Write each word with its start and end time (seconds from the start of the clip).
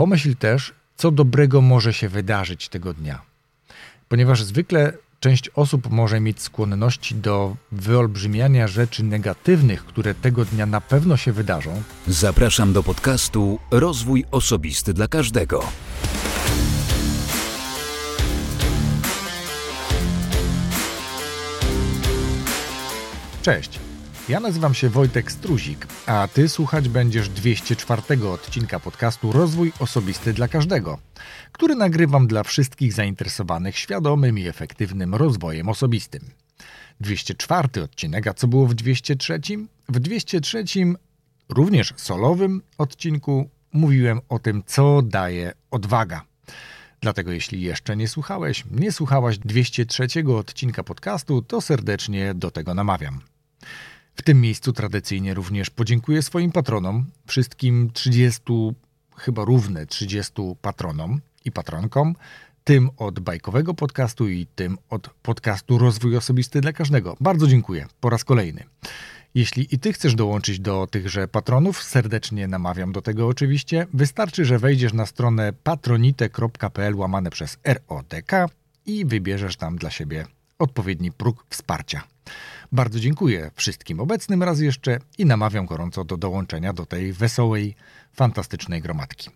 Pomyśl 0.00 0.36
też, 0.36 0.72
co 0.96 1.10
dobrego 1.10 1.60
może 1.60 1.92
się 1.92 2.08
wydarzyć 2.08 2.68
tego 2.68 2.94
dnia. 2.94 3.22
Ponieważ 4.08 4.42
zwykle 4.42 4.92
część 5.20 5.48
osób 5.48 5.90
może 5.90 6.20
mieć 6.20 6.42
skłonności 6.42 7.14
do 7.14 7.56
wyolbrzymiania 7.72 8.68
rzeczy 8.68 9.04
negatywnych, 9.04 9.84
które 9.84 10.14
tego 10.14 10.44
dnia 10.44 10.66
na 10.66 10.80
pewno 10.80 11.16
się 11.16 11.32
wydarzą. 11.32 11.82
Zapraszam 12.06 12.72
do 12.72 12.82
podcastu 12.82 13.58
Rozwój 13.70 14.24
Osobisty 14.30 14.94
dla 14.94 15.08
Każdego. 15.08 15.64
Cześć. 23.42 23.89
Ja 24.30 24.40
nazywam 24.40 24.74
się 24.74 24.88
Wojtek 24.88 25.32
Struzik, 25.32 25.86
a 26.06 26.28
ty 26.34 26.48
słuchać 26.48 26.88
będziesz 26.88 27.28
204 27.28 28.28
odcinka 28.28 28.80
podcastu 28.80 29.32
Rozwój 29.32 29.72
Osobisty 29.78 30.32
dla 30.32 30.48
Każdego, 30.48 30.98
który 31.52 31.74
nagrywam 31.74 32.26
dla 32.26 32.42
wszystkich 32.42 32.92
zainteresowanych 32.92 33.78
świadomym 33.78 34.38
i 34.38 34.46
efektywnym 34.46 35.14
rozwojem 35.14 35.68
osobistym. 35.68 36.20
204 37.00 37.82
odcinek, 37.82 38.26
a 38.26 38.34
co 38.34 38.48
było 38.48 38.66
w 38.66 38.74
203? 38.74 39.40
W 39.88 40.00
203 40.00 40.64
również 41.48 41.94
solowym 41.96 42.62
odcinku 42.78 43.50
mówiłem 43.72 44.20
o 44.28 44.38
tym, 44.38 44.62
co 44.66 45.02
daje 45.02 45.52
odwaga. 45.70 46.22
Dlatego 47.00 47.32
jeśli 47.32 47.62
jeszcze 47.62 47.96
nie 47.96 48.08
słuchałeś, 48.08 48.64
nie 48.70 48.92
słuchałaś 48.92 49.38
203 49.38 50.06
odcinka 50.36 50.84
podcastu, 50.84 51.42
to 51.42 51.60
serdecznie 51.60 52.34
do 52.34 52.50
tego 52.50 52.74
namawiam. 52.74 53.20
W 54.14 54.22
tym 54.22 54.40
miejscu 54.40 54.72
tradycyjnie 54.72 55.34
również 55.34 55.70
podziękuję 55.70 56.22
swoim 56.22 56.52
patronom, 56.52 57.06
wszystkim 57.26 57.90
30, 57.92 58.42
chyba 59.16 59.44
równe 59.44 59.86
30 59.86 60.32
patronom 60.62 61.20
i 61.44 61.52
patronkom, 61.52 62.14
tym 62.64 62.90
od 62.96 63.20
bajkowego 63.20 63.74
podcastu 63.74 64.28
i 64.28 64.46
tym 64.54 64.78
od 64.90 65.10
podcastu 65.22 65.78
Rozwój 65.78 66.16
Osobisty 66.16 66.60
dla 66.60 66.72
Każdego. 66.72 67.16
Bardzo 67.20 67.46
dziękuję 67.46 67.86
po 68.00 68.10
raz 68.10 68.24
kolejny. 68.24 68.64
Jeśli 69.34 69.74
i 69.74 69.78
Ty 69.78 69.92
chcesz 69.92 70.14
dołączyć 70.14 70.60
do 70.60 70.86
tychże 70.90 71.28
patronów, 71.28 71.82
serdecznie 71.82 72.48
namawiam 72.48 72.92
do 72.92 73.02
tego 73.02 73.28
oczywiście. 73.28 73.86
Wystarczy, 73.94 74.44
że 74.44 74.58
wejdziesz 74.58 74.92
na 74.92 75.06
stronę 75.06 75.52
patronite.pl 75.52 76.96
łamane 76.96 77.30
przez 77.30 77.58
ROTK 77.64 78.32
i 78.86 79.04
wybierzesz 79.04 79.56
tam 79.56 79.76
dla 79.76 79.90
siebie 79.90 80.26
odpowiedni 80.60 81.12
próg 81.12 81.46
wsparcia. 81.50 82.02
Bardzo 82.72 83.00
dziękuję 83.00 83.50
wszystkim 83.54 84.00
obecnym 84.00 84.42
raz 84.42 84.60
jeszcze 84.60 84.98
i 85.18 85.26
namawiam 85.26 85.66
gorąco 85.66 86.04
do 86.04 86.16
dołączenia 86.16 86.72
do 86.72 86.86
tej 86.86 87.12
wesołej, 87.12 87.74
fantastycznej 88.12 88.82
gromadki. 88.82 89.30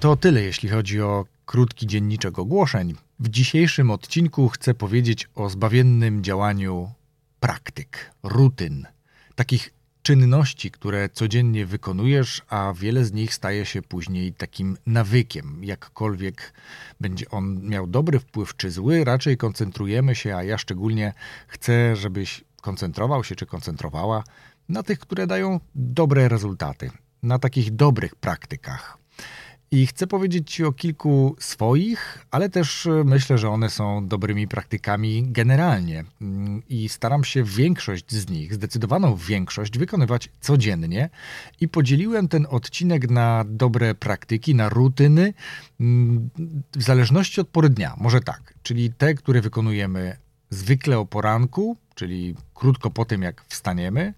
To 0.00 0.16
tyle, 0.16 0.42
jeśli 0.42 0.68
chodzi 0.68 1.00
o 1.00 1.24
krótki 1.46 1.86
dzienniczek 1.86 2.38
ogłoszeń. 2.38 2.94
W 3.20 3.28
dzisiejszym 3.28 3.90
odcinku 3.90 4.48
chcę 4.48 4.74
powiedzieć 4.74 5.28
o 5.34 5.50
zbawiennym 5.50 6.24
działaniu 6.24 6.92
praktyk, 7.40 8.10
rutyn, 8.22 8.86
takich 9.34 9.74
czynności, 10.04 10.70
które 10.70 11.08
codziennie 11.08 11.66
wykonujesz, 11.66 12.42
a 12.48 12.72
wiele 12.76 13.04
z 13.04 13.12
nich 13.12 13.34
staje 13.34 13.66
się 13.66 13.82
później 13.82 14.32
takim 14.32 14.76
nawykiem. 14.86 15.64
Jakkolwiek 15.64 16.52
będzie 17.00 17.30
on 17.30 17.60
miał 17.62 17.86
dobry 17.86 18.18
wpływ 18.18 18.56
czy 18.56 18.70
zły, 18.70 19.04
raczej 19.04 19.36
koncentrujemy 19.36 20.14
się, 20.14 20.36
a 20.36 20.42
ja 20.42 20.58
szczególnie 20.58 21.12
chcę, 21.46 21.96
żebyś 21.96 22.44
koncentrował 22.60 23.24
się 23.24 23.34
czy 23.34 23.46
koncentrowała 23.46 24.24
na 24.68 24.82
tych, 24.82 24.98
które 24.98 25.26
dają 25.26 25.60
dobre 25.74 26.28
rezultaty, 26.28 26.90
na 27.22 27.38
takich 27.38 27.76
dobrych 27.76 28.14
praktykach. 28.14 29.03
I 29.70 29.86
chcę 29.86 30.06
powiedzieć 30.06 30.50
Ci 30.50 30.64
o 30.64 30.72
kilku 30.72 31.36
swoich, 31.38 32.26
ale 32.30 32.48
też 32.48 32.86
e, 32.86 33.04
myślę, 33.04 33.38
że 33.38 33.50
one 33.50 33.70
są 33.70 34.08
dobrymi 34.08 34.48
praktykami 34.48 35.24
generalnie. 35.26 36.04
Mm, 36.20 36.62
I 36.68 36.88
staram 36.88 37.24
się 37.24 37.44
większość 37.44 38.12
z 38.12 38.28
nich, 38.30 38.54
zdecydowaną 38.54 39.16
większość, 39.16 39.78
wykonywać 39.78 40.28
codziennie. 40.40 41.10
I 41.60 41.68
podzieliłem 41.68 42.28
ten 42.28 42.46
odcinek 42.50 43.10
na 43.10 43.44
dobre 43.48 43.94
praktyki, 43.94 44.54
na 44.54 44.68
rutyny, 44.68 45.34
mm, 45.80 46.30
w 46.76 46.82
zależności 46.82 47.40
od 47.40 47.48
pory 47.48 47.68
dnia. 47.68 47.94
Może 47.98 48.20
tak, 48.20 48.54
czyli 48.62 48.92
te, 48.92 49.14
które 49.14 49.40
wykonujemy 49.40 50.16
zwykle 50.50 50.98
o 50.98 51.06
poranku, 51.06 51.76
czyli 51.94 52.34
krótko 52.54 52.90
po 52.90 53.04
tym, 53.04 53.22
jak 53.22 53.44
wstaniemy. 53.48 54.14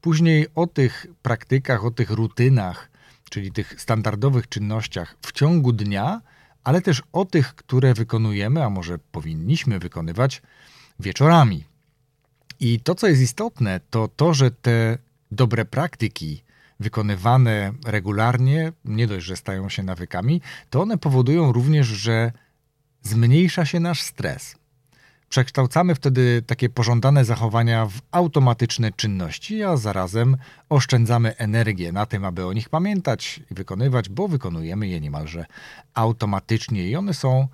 Później 0.00 0.46
o 0.54 0.66
tych 0.66 1.06
praktykach, 1.22 1.84
o 1.84 1.90
tych 1.90 2.10
rutynach, 2.10 2.89
czyli 3.30 3.52
tych 3.52 3.80
standardowych 3.80 4.48
czynnościach 4.48 5.16
w 5.22 5.32
ciągu 5.32 5.72
dnia, 5.72 6.20
ale 6.64 6.82
też 6.82 7.02
o 7.12 7.24
tych, 7.24 7.54
które 7.54 7.94
wykonujemy, 7.94 8.64
a 8.64 8.70
może 8.70 8.98
powinniśmy 8.98 9.78
wykonywać 9.78 10.42
wieczorami. 11.00 11.64
I 12.60 12.80
to, 12.80 12.94
co 12.94 13.06
jest 13.06 13.22
istotne, 13.22 13.80
to 13.90 14.08
to, 14.08 14.34
że 14.34 14.50
te 14.50 14.98
dobre 15.32 15.64
praktyki 15.64 16.42
wykonywane 16.80 17.72
regularnie, 17.86 18.72
nie 18.84 19.06
dość, 19.06 19.26
że 19.26 19.36
stają 19.36 19.68
się 19.68 19.82
nawykami, 19.82 20.40
to 20.70 20.82
one 20.82 20.98
powodują 20.98 21.52
również, 21.52 21.86
że 21.86 22.32
zmniejsza 23.02 23.64
się 23.64 23.80
nasz 23.80 24.02
stres. 24.02 24.59
Przekształcamy 25.30 25.94
wtedy 25.94 26.42
takie 26.46 26.68
pożądane 26.68 27.24
zachowania 27.24 27.86
w 27.86 28.00
automatyczne 28.10 28.92
czynności, 28.92 29.62
a 29.62 29.76
zarazem 29.76 30.36
oszczędzamy 30.68 31.36
energię 31.36 31.92
na 31.92 32.06
tym, 32.06 32.24
aby 32.24 32.46
o 32.46 32.52
nich 32.52 32.68
pamiętać 32.68 33.40
i 33.50 33.54
wykonywać, 33.54 34.08
bo 34.08 34.28
wykonujemy 34.28 34.88
je 34.88 35.00
niemalże 35.00 35.46
automatycznie 35.94 36.88
i 36.88 36.96
one 36.96 37.14
są 37.14 37.48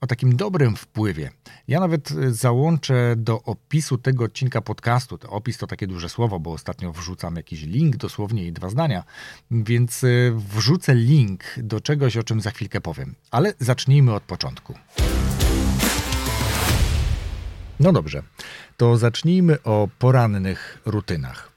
o 0.00 0.06
takim 0.06 0.36
dobrym 0.36 0.76
wpływie. 0.76 1.30
Ja 1.68 1.80
nawet 1.80 2.08
załączę 2.30 3.14
do 3.16 3.42
opisu 3.42 3.98
tego 3.98 4.24
odcinka 4.24 4.60
podcastu. 4.60 5.18
To 5.18 5.30
opis 5.30 5.58
to 5.58 5.66
takie 5.66 5.86
duże 5.86 6.08
słowo, 6.08 6.40
bo 6.40 6.52
ostatnio 6.52 6.92
wrzucam 6.92 7.36
jakiś 7.36 7.62
link, 7.62 7.96
dosłownie 7.96 8.46
i 8.46 8.52
dwa 8.52 8.70
zdania, 8.70 9.04
więc 9.50 10.04
y, 10.04 10.32
wrzucę 10.36 10.94
link 10.94 11.44
do 11.56 11.80
czegoś, 11.80 12.16
o 12.16 12.22
czym 12.22 12.40
za 12.40 12.50
chwilkę 12.50 12.80
powiem. 12.80 13.14
Ale 13.30 13.54
zacznijmy 13.60 14.14
od 14.14 14.22
początku. 14.22 14.74
No 17.80 17.92
dobrze, 17.92 18.22
to 18.76 18.96
zacznijmy 18.96 19.62
o 19.62 19.88
porannych 19.98 20.78
rutynach. 20.86 21.52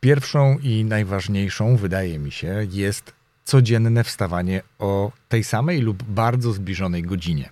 Pierwszą 0.00 0.58
i 0.58 0.84
najważniejszą, 0.84 1.76
wydaje 1.76 2.18
mi 2.18 2.32
się, 2.32 2.66
jest 2.70 3.12
codzienne 3.44 4.04
wstawanie 4.04 4.62
o 4.78 5.12
tej 5.28 5.44
samej 5.44 5.80
lub 5.80 6.02
bardzo 6.02 6.52
zbliżonej 6.52 7.02
godzinie. 7.02 7.50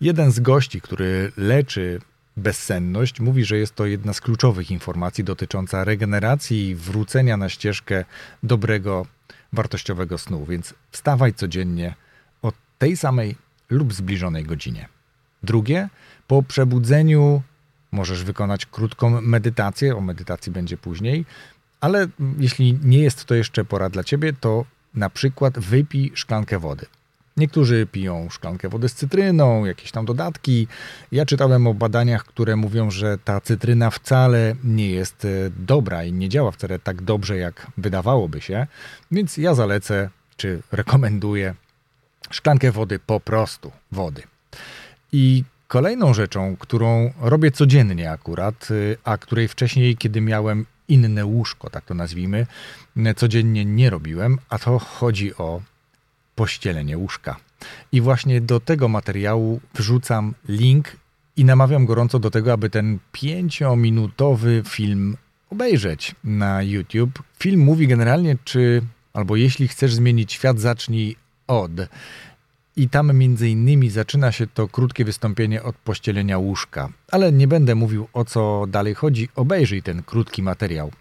Jeden 0.00 0.30
z 0.30 0.40
gości, 0.40 0.80
który 0.80 1.32
leczy 1.36 2.00
bezsenność, 2.36 3.20
mówi, 3.20 3.44
że 3.44 3.58
jest 3.58 3.74
to 3.74 3.86
jedna 3.86 4.12
z 4.12 4.20
kluczowych 4.20 4.70
informacji 4.70 5.24
dotycząca 5.24 5.84
regeneracji 5.84 6.68
i 6.68 6.74
wrócenia 6.74 7.36
na 7.36 7.48
ścieżkę 7.48 8.04
dobrego, 8.42 9.06
wartościowego 9.52 10.18
snu. 10.18 10.46
Więc 10.46 10.74
wstawaj 10.90 11.34
codziennie 11.34 11.94
o 12.42 12.52
tej 12.78 12.96
samej 12.96 13.36
lub 13.70 13.94
zbliżonej 13.94 14.44
godzinie. 14.44 14.88
Drugie, 15.42 15.88
po 16.28 16.42
przebudzeniu 16.42 17.42
możesz 17.92 18.24
wykonać 18.24 18.66
krótką 18.66 19.20
medytację, 19.20 19.96
o 19.96 20.00
medytacji 20.00 20.52
będzie 20.52 20.76
później, 20.76 21.24
ale 21.80 22.06
jeśli 22.38 22.78
nie 22.82 22.98
jest 22.98 23.24
to 23.24 23.34
jeszcze 23.34 23.64
pora 23.64 23.90
dla 23.90 24.04
ciebie, 24.04 24.32
to 24.32 24.64
na 24.94 25.10
przykład 25.10 25.58
wypij 25.58 26.12
szklankę 26.14 26.58
wody. 26.58 26.86
Niektórzy 27.36 27.86
piją 27.92 28.28
szklankę 28.30 28.68
wody 28.68 28.88
z 28.88 28.94
cytryną, 28.94 29.64
jakieś 29.64 29.90
tam 29.90 30.04
dodatki. 30.04 30.66
Ja 31.12 31.26
czytałem 31.26 31.66
o 31.66 31.74
badaniach, 31.74 32.24
które 32.24 32.56
mówią, 32.56 32.90
że 32.90 33.18
ta 33.18 33.40
cytryna 33.40 33.90
wcale 33.90 34.54
nie 34.64 34.90
jest 34.90 35.24
e, 35.24 35.28
dobra 35.56 36.04
i 36.04 36.12
nie 36.12 36.28
działa 36.28 36.50
wcale 36.50 36.78
tak 36.78 37.02
dobrze, 37.02 37.36
jak 37.36 37.66
wydawałoby 37.76 38.40
się, 38.40 38.66
więc 39.10 39.36
ja 39.36 39.54
zalecę 39.54 40.10
czy 40.36 40.62
rekomenduję 40.72 41.54
szklankę 42.30 42.72
wody, 42.72 42.98
po 42.98 43.20
prostu 43.20 43.72
wody. 43.92 44.22
I 45.12 45.44
Kolejną 45.68 46.14
rzeczą, 46.14 46.56
którą 46.56 47.12
robię 47.20 47.50
codziennie 47.50 48.10
akurat, 48.10 48.70
y, 48.70 48.96
a 49.04 49.18
której 49.18 49.48
wcześniej, 49.48 49.96
kiedy 49.96 50.20
miałem 50.20 50.66
inne 50.88 51.26
łóżko, 51.26 51.70
tak 51.70 51.84
to 51.84 51.94
nazwijmy, 51.94 52.46
codziennie 53.16 53.64
nie 53.64 53.90
robiłem, 53.90 54.38
a 54.48 54.58
to 54.58 54.78
chodzi 54.78 55.34
o 55.34 55.62
pościelenie 56.34 56.98
łóżka. 56.98 57.36
I 57.92 58.00
właśnie 58.00 58.40
do 58.40 58.60
tego 58.60 58.88
materiału 58.88 59.60
wrzucam 59.74 60.34
link 60.48 60.96
i 61.36 61.44
namawiam 61.44 61.86
gorąco 61.86 62.18
do 62.18 62.30
tego, 62.30 62.52
aby 62.52 62.70
ten 62.70 62.98
pięciominutowy 63.12 64.62
film 64.68 65.16
obejrzeć 65.50 66.14
na 66.24 66.62
YouTube. 66.62 67.22
Film 67.38 67.60
mówi 67.60 67.86
generalnie, 67.86 68.36
czy 68.44 68.82
albo 69.12 69.36
jeśli 69.36 69.68
chcesz 69.68 69.94
zmienić 69.94 70.32
świat, 70.32 70.60
zacznij 70.60 71.16
od. 71.46 71.72
I 72.78 72.88
tam 72.88 73.16
między 73.16 73.48
innymi 73.48 73.90
zaczyna 73.90 74.32
się 74.32 74.46
to 74.46 74.68
krótkie 74.68 75.04
wystąpienie 75.04 75.62
od 75.62 75.76
pościelenia 75.76 76.38
łóżka. 76.38 76.88
Ale 77.10 77.32
nie 77.32 77.48
będę 77.48 77.74
mówił 77.74 78.08
o 78.12 78.24
co 78.24 78.66
dalej 78.68 78.94
chodzi, 78.94 79.28
obejrzyj 79.36 79.82
ten 79.82 80.02
krótki 80.02 80.42
materiał. 80.42 80.92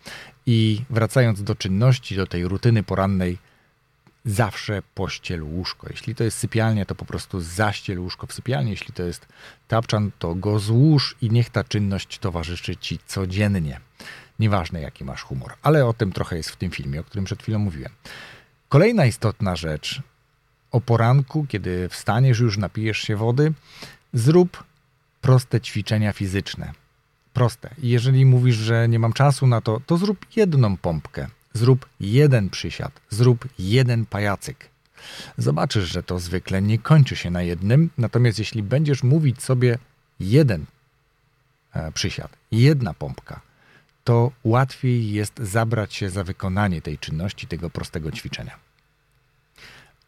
I 0.45 0.81
wracając 0.89 1.43
do 1.43 1.55
czynności, 1.55 2.15
do 2.15 2.27
tej 2.27 2.47
rutyny 2.47 2.83
porannej, 2.83 3.37
zawsze 4.25 4.81
pościel 4.95 5.43
łóżko. 5.43 5.87
Jeśli 5.89 6.15
to 6.15 6.23
jest 6.23 6.37
sypialnia, 6.37 6.85
to 6.85 6.95
po 6.95 7.05
prostu 7.05 7.41
zaściel 7.41 7.99
łóżko 7.99 8.27
w 8.27 8.33
sypialni. 8.33 8.71
Jeśli 8.71 8.93
to 8.93 9.03
jest 9.03 9.27
tapczan, 9.67 10.11
to 10.19 10.35
go 10.35 10.59
złóż 10.59 11.15
i 11.21 11.29
niech 11.29 11.49
ta 11.49 11.63
czynność 11.63 12.19
towarzyszy 12.19 12.75
ci 12.75 12.99
codziennie. 13.07 13.79
Nieważne 14.39 14.81
jaki 14.81 15.03
masz 15.03 15.23
humor, 15.23 15.53
ale 15.61 15.85
o 15.85 15.93
tym 15.93 16.11
trochę 16.11 16.37
jest 16.37 16.49
w 16.49 16.55
tym 16.55 16.71
filmie, 16.71 16.99
o 16.99 17.03
którym 17.03 17.25
przed 17.25 17.41
chwilą 17.41 17.59
mówiłem. 17.59 17.91
Kolejna 18.69 19.05
istotna 19.05 19.55
rzecz. 19.55 20.01
O 20.71 20.81
poranku, 20.81 21.45
kiedy 21.49 21.89
wstaniesz, 21.89 22.39
już 22.39 22.57
napijesz 22.57 22.97
się 22.97 23.15
wody, 23.15 23.53
zrób 24.13 24.63
proste 25.21 25.61
ćwiczenia 25.61 26.13
fizyczne. 26.13 26.73
Proste. 27.33 27.69
Jeżeli 27.77 28.25
mówisz, 28.25 28.55
że 28.55 28.87
nie 28.89 28.99
mam 28.99 29.13
czasu 29.13 29.47
na 29.47 29.61
to, 29.61 29.81
to 29.85 29.97
zrób 29.97 30.25
jedną 30.35 30.77
pompkę. 30.77 31.27
Zrób 31.53 31.85
jeden 31.99 32.49
przysiad, 32.49 33.01
zrób 33.09 33.47
jeden 33.59 34.05
pajacyk. 34.05 34.69
Zobaczysz, 35.37 35.91
że 35.91 36.03
to 36.03 36.19
zwykle 36.19 36.61
nie 36.61 36.79
kończy 36.79 37.15
się 37.15 37.31
na 37.31 37.41
jednym, 37.41 37.89
natomiast 37.97 38.39
jeśli 38.39 38.63
będziesz 38.63 39.03
mówić 39.03 39.43
sobie 39.43 39.77
jeden 40.19 40.65
e, 41.73 41.91
przysiad, 41.91 42.31
jedna 42.51 42.93
pompka, 42.93 43.41
to 44.03 44.31
łatwiej 44.43 45.11
jest 45.11 45.39
zabrać 45.39 45.93
się 45.93 46.09
za 46.09 46.23
wykonanie 46.23 46.81
tej 46.81 46.97
czynności, 46.97 47.47
tego 47.47 47.69
prostego 47.69 48.11
ćwiczenia. 48.11 48.66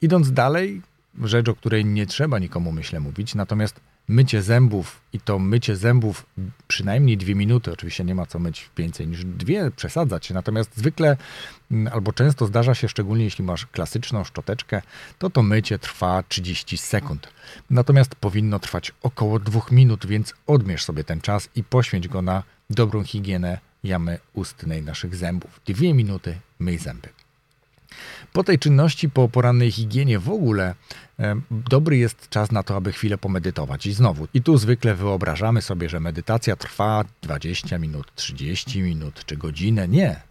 Idąc 0.02 0.32
dalej, 0.32 0.82
rzecz, 1.24 1.50
o 1.50 1.56
której 1.56 1.86
nie 1.86 2.06
trzeba 2.06 2.40
nikomu, 2.40 2.72
myślę, 2.72 3.00
mówić, 3.00 3.36
natomiast 3.36 3.80
mycie 4.08 4.42
zębów 4.42 5.02
i 5.14 5.20
to 5.20 5.40
mycie 5.40 5.76
zębów 5.76 6.26
przynajmniej 6.68 7.18
dwie 7.18 7.36
minuty, 7.36 7.72
oczywiście 7.72 8.04
nie 8.04 8.16
ma 8.16 8.26
co 8.26 8.40
myć 8.40 8.70
więcej 8.78 9.08
niż 9.08 9.26
dwie, 9.26 9.72
przesadzać 9.72 10.30
natomiast 10.30 10.78
zwykle 10.78 11.18
mm, 11.72 11.94
albo 11.94 12.14
często 12.14 12.46
zdarza 12.46 12.76
się, 12.76 12.90
szczególnie 12.90 13.24
jeśli 13.24 13.44
masz 13.44 13.66
klasyczną 13.66 14.24
szczoteczkę, 14.24 14.82
to 15.18 15.30
to 15.30 15.42
mycie 15.42 15.80
trwa 15.80 16.24
30 16.30 16.78
sekund. 16.78 17.28
Natomiast 17.70 18.16
powinno 18.16 18.60
trwać 18.60 18.92
około 19.02 19.40
dwóch 19.40 19.72
minut, 19.72 20.06
więc 20.06 20.34
odmierz 20.48 20.84
sobie 20.84 21.04
ten 21.04 21.22
czas 21.22 21.50
i 21.56 21.64
poświęć 21.64 22.08
go 22.08 22.22
na 22.22 22.44
dobrą 22.70 23.04
higienę 23.04 23.60
jamy 23.84 24.20
ustnej 24.34 24.84
naszych 24.84 25.16
zębów. 25.16 25.62
Dwie 25.66 25.94
minuty 25.94 26.36
myj 26.60 26.78
zęby. 26.78 27.19
Po 28.34 28.44
tej 28.44 28.60
czynności, 28.60 29.10
po 29.10 29.30
porannej 29.30 29.72
higienie 29.72 30.20
w 30.20 30.30
ogóle, 30.30 30.76
e, 31.20 31.36
dobry 31.52 31.98
jest 31.98 32.30
czas 32.30 32.52
na 32.52 32.64
to, 32.64 32.76
aby 32.76 32.92
chwilę 32.92 33.18
pomedytować. 33.18 33.86
I 33.86 33.94
znowu, 33.94 34.28
i 34.34 34.42
tu 34.42 34.58
zwykle 34.58 34.96
wyobrażamy 34.96 35.62
sobie, 35.62 35.90
że 35.90 36.00
medytacja 36.00 36.56
trwa 36.56 37.06
20 37.22 37.78
minut, 37.78 38.16
30 38.16 38.82
minut 38.82 39.26
czy 39.26 39.38
godzinę. 39.38 39.88
Nie. 39.88 40.22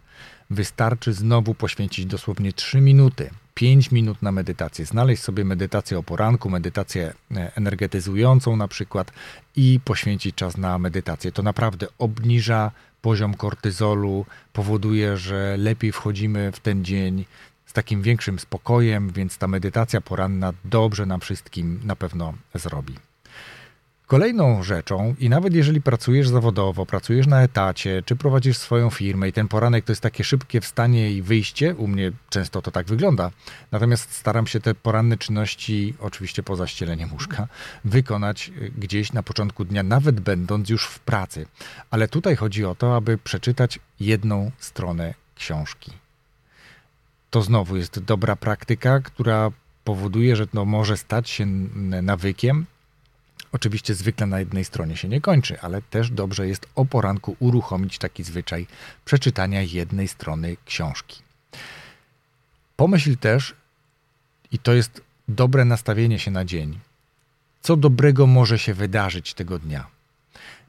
Wystarczy 0.49 1.13
znowu 1.13 1.55
poświęcić 1.55 2.05
dosłownie 2.05 2.53
3 2.53 2.81
minuty, 2.81 3.29
5 3.53 3.91
minut 3.91 4.21
na 4.21 4.31
medytację. 4.31 4.85
Znaleźć 4.85 5.23
sobie 5.23 5.45
medytację 5.45 5.99
o 5.99 6.03
poranku, 6.03 6.49
medytację 6.49 7.13
e, 7.35 7.55
energetyzującą 7.55 8.55
na 8.55 8.67
przykład 8.67 9.11
i 9.55 9.79
poświęcić 9.85 10.35
czas 10.35 10.57
na 10.57 10.79
medytację. 10.79 11.31
To 11.31 11.43
naprawdę 11.43 11.87
obniża 11.97 12.71
poziom 13.01 13.33
kortyzolu, 13.33 14.25
powoduje, 14.53 15.17
że 15.17 15.57
lepiej 15.57 15.91
wchodzimy 15.91 16.51
w 16.51 16.59
ten 16.59 16.85
dzień, 16.85 17.25
z 17.65 17.73
takim 17.73 18.01
większym 18.01 18.39
spokojem, 18.39 19.09
więc 19.09 19.37
ta 19.37 19.47
medytacja 19.47 20.01
poranna 20.01 20.53
dobrze 20.65 21.05
nam 21.05 21.19
wszystkim 21.19 21.79
na 21.83 21.95
pewno 21.95 22.33
zrobi. 22.53 23.08
Kolejną 24.09 24.63
rzeczą, 24.63 25.15
i 25.19 25.29
nawet 25.29 25.53
jeżeli 25.53 25.81
pracujesz 25.81 26.29
zawodowo, 26.29 26.85
pracujesz 26.85 27.27
na 27.27 27.41
etacie, 27.41 28.03
czy 28.05 28.15
prowadzisz 28.15 28.57
swoją 28.57 28.89
firmę 28.89 29.29
i 29.29 29.33
ten 29.33 29.47
poranek 29.47 29.85
to 29.85 29.91
jest 29.91 30.01
takie 30.01 30.23
szybkie 30.23 30.61
wstanie 30.61 31.11
i 31.11 31.21
wyjście, 31.21 31.75
u 31.75 31.87
mnie 31.87 32.11
często 32.29 32.61
to 32.61 32.71
tak 32.71 32.87
wygląda, 32.87 33.31
natomiast 33.71 34.11
staram 34.15 34.47
się 34.47 34.59
te 34.59 34.75
poranne 34.75 35.17
czynności, 35.17 35.93
oczywiście 35.99 36.43
poza 36.43 36.67
ścieleniem 36.67 37.13
łóżka, 37.13 37.47
wykonać 37.85 38.51
gdzieś 38.77 39.13
na 39.13 39.23
początku 39.23 39.65
dnia, 39.65 39.83
nawet 39.83 40.19
będąc 40.19 40.69
już 40.69 40.85
w 40.85 40.99
pracy. 40.99 41.45
Ale 41.91 42.07
tutaj 42.07 42.35
chodzi 42.35 42.65
o 42.65 42.75
to, 42.75 42.95
aby 42.95 43.17
przeczytać 43.17 43.79
jedną 43.99 44.51
stronę 44.59 45.13
książki 45.35 45.91
to 47.29 47.41
znowu 47.41 47.77
jest 47.77 47.99
dobra 47.99 48.35
praktyka, 48.35 48.99
która 48.99 49.51
powoduje, 49.83 50.35
że 50.35 50.47
to 50.47 50.65
może 50.65 50.97
stać 50.97 51.29
się 51.29 51.45
nawykiem. 52.01 52.65
Oczywiście 53.51 53.95
zwykle 53.95 54.27
na 54.27 54.39
jednej 54.39 54.65
stronie 54.65 54.97
się 54.97 55.07
nie 55.07 55.21
kończy, 55.21 55.61
ale 55.61 55.81
też 55.81 56.11
dobrze 56.11 56.47
jest 56.47 56.67
o 56.75 56.85
poranku 56.85 57.35
uruchomić 57.39 57.97
taki 57.97 58.23
zwyczaj 58.23 58.67
przeczytania 59.05 59.61
jednej 59.61 60.07
strony 60.07 60.57
książki. 60.65 61.21
Pomyśl 62.75 63.17
też, 63.17 63.55
i 64.51 64.59
to 64.59 64.73
jest 64.73 65.01
dobre 65.27 65.65
nastawienie 65.65 66.19
się 66.19 66.31
na 66.31 66.45
dzień, 66.45 66.79
co 67.61 67.77
dobrego 67.77 68.27
może 68.27 68.59
się 68.59 68.73
wydarzyć 68.73 69.33
tego 69.33 69.59
dnia. 69.59 69.87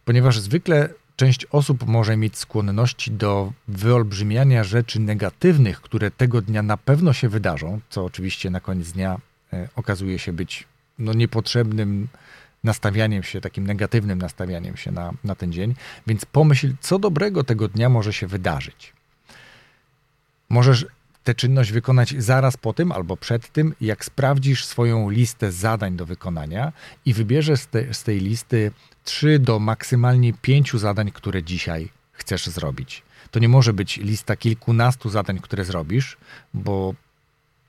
Ponieważ 0.05 0.39
zwykle 0.39 0.89
Część 1.21 1.47
osób 1.51 1.87
może 1.87 2.17
mieć 2.17 2.39
skłonności 2.39 3.11
do 3.11 3.53
wyolbrzymiania 3.69 4.65
rzeczy 4.65 5.01
negatywnych, 5.01 5.81
które 5.81 6.11
tego 6.11 6.43
dnia 6.43 6.63
na 6.63 6.77
pewno 6.77 7.13
się 7.13 7.29
wydarzą, 7.29 7.81
co 7.91 8.05
oczywiście 8.05 8.51
na 8.51 8.61
koniec 8.61 8.93
dnia 8.93 9.21
e, 9.53 9.69
okazuje 9.77 10.19
się 10.19 10.33
być 10.33 10.65
no, 10.99 11.13
niepotrzebnym 11.13 12.09
nastawianiem 12.65 13.23
się, 13.23 13.41
takim 13.41 13.67
negatywnym 13.67 14.19
nastawianiem 14.19 14.77
się 14.77 14.93
na, 14.93 15.13
na 15.25 15.35
ten 15.35 15.53
dzień. 15.53 15.75
Więc 16.07 16.25
pomyśl, 16.25 16.73
co 16.81 16.99
dobrego 16.99 17.45
tego 17.45 17.69
dnia 17.69 17.89
może 17.89 18.13
się 18.13 18.27
wydarzyć. 18.27 18.93
Możesz 20.49 20.87
tę 21.25 21.35
czynność 21.35 21.73
wykonać 21.73 22.15
zaraz 22.19 22.57
po 22.57 22.73
tym 22.73 22.93
albo 22.93 23.17
przed 23.17 23.53
tym, 23.53 23.75
jak 23.81 24.05
sprawdzisz 24.05 24.65
swoją 24.65 25.11
listę 25.11 25.53
zadań 25.53 25.97
do 25.97 26.07
wykonania 26.07 26.73
i 27.05 27.15
wybierzesz 27.15 27.61
z, 27.61 27.67
te, 27.67 27.95
z 27.95 28.03
tej 28.03 28.21
listy 28.21 28.73
3 29.05 29.39
do 29.39 29.59
maksymalnie 29.59 30.33
5 30.33 30.73
zadań, 30.73 31.11
które 31.11 31.43
dzisiaj 31.43 31.89
chcesz 32.13 32.47
zrobić. 32.47 33.03
To 33.31 33.39
nie 33.39 33.49
może 33.49 33.73
być 33.73 33.97
lista 33.97 34.37
kilkunastu 34.37 35.09
zadań, 35.09 35.39
które 35.39 35.65
zrobisz, 35.65 36.17
bo 36.55 36.95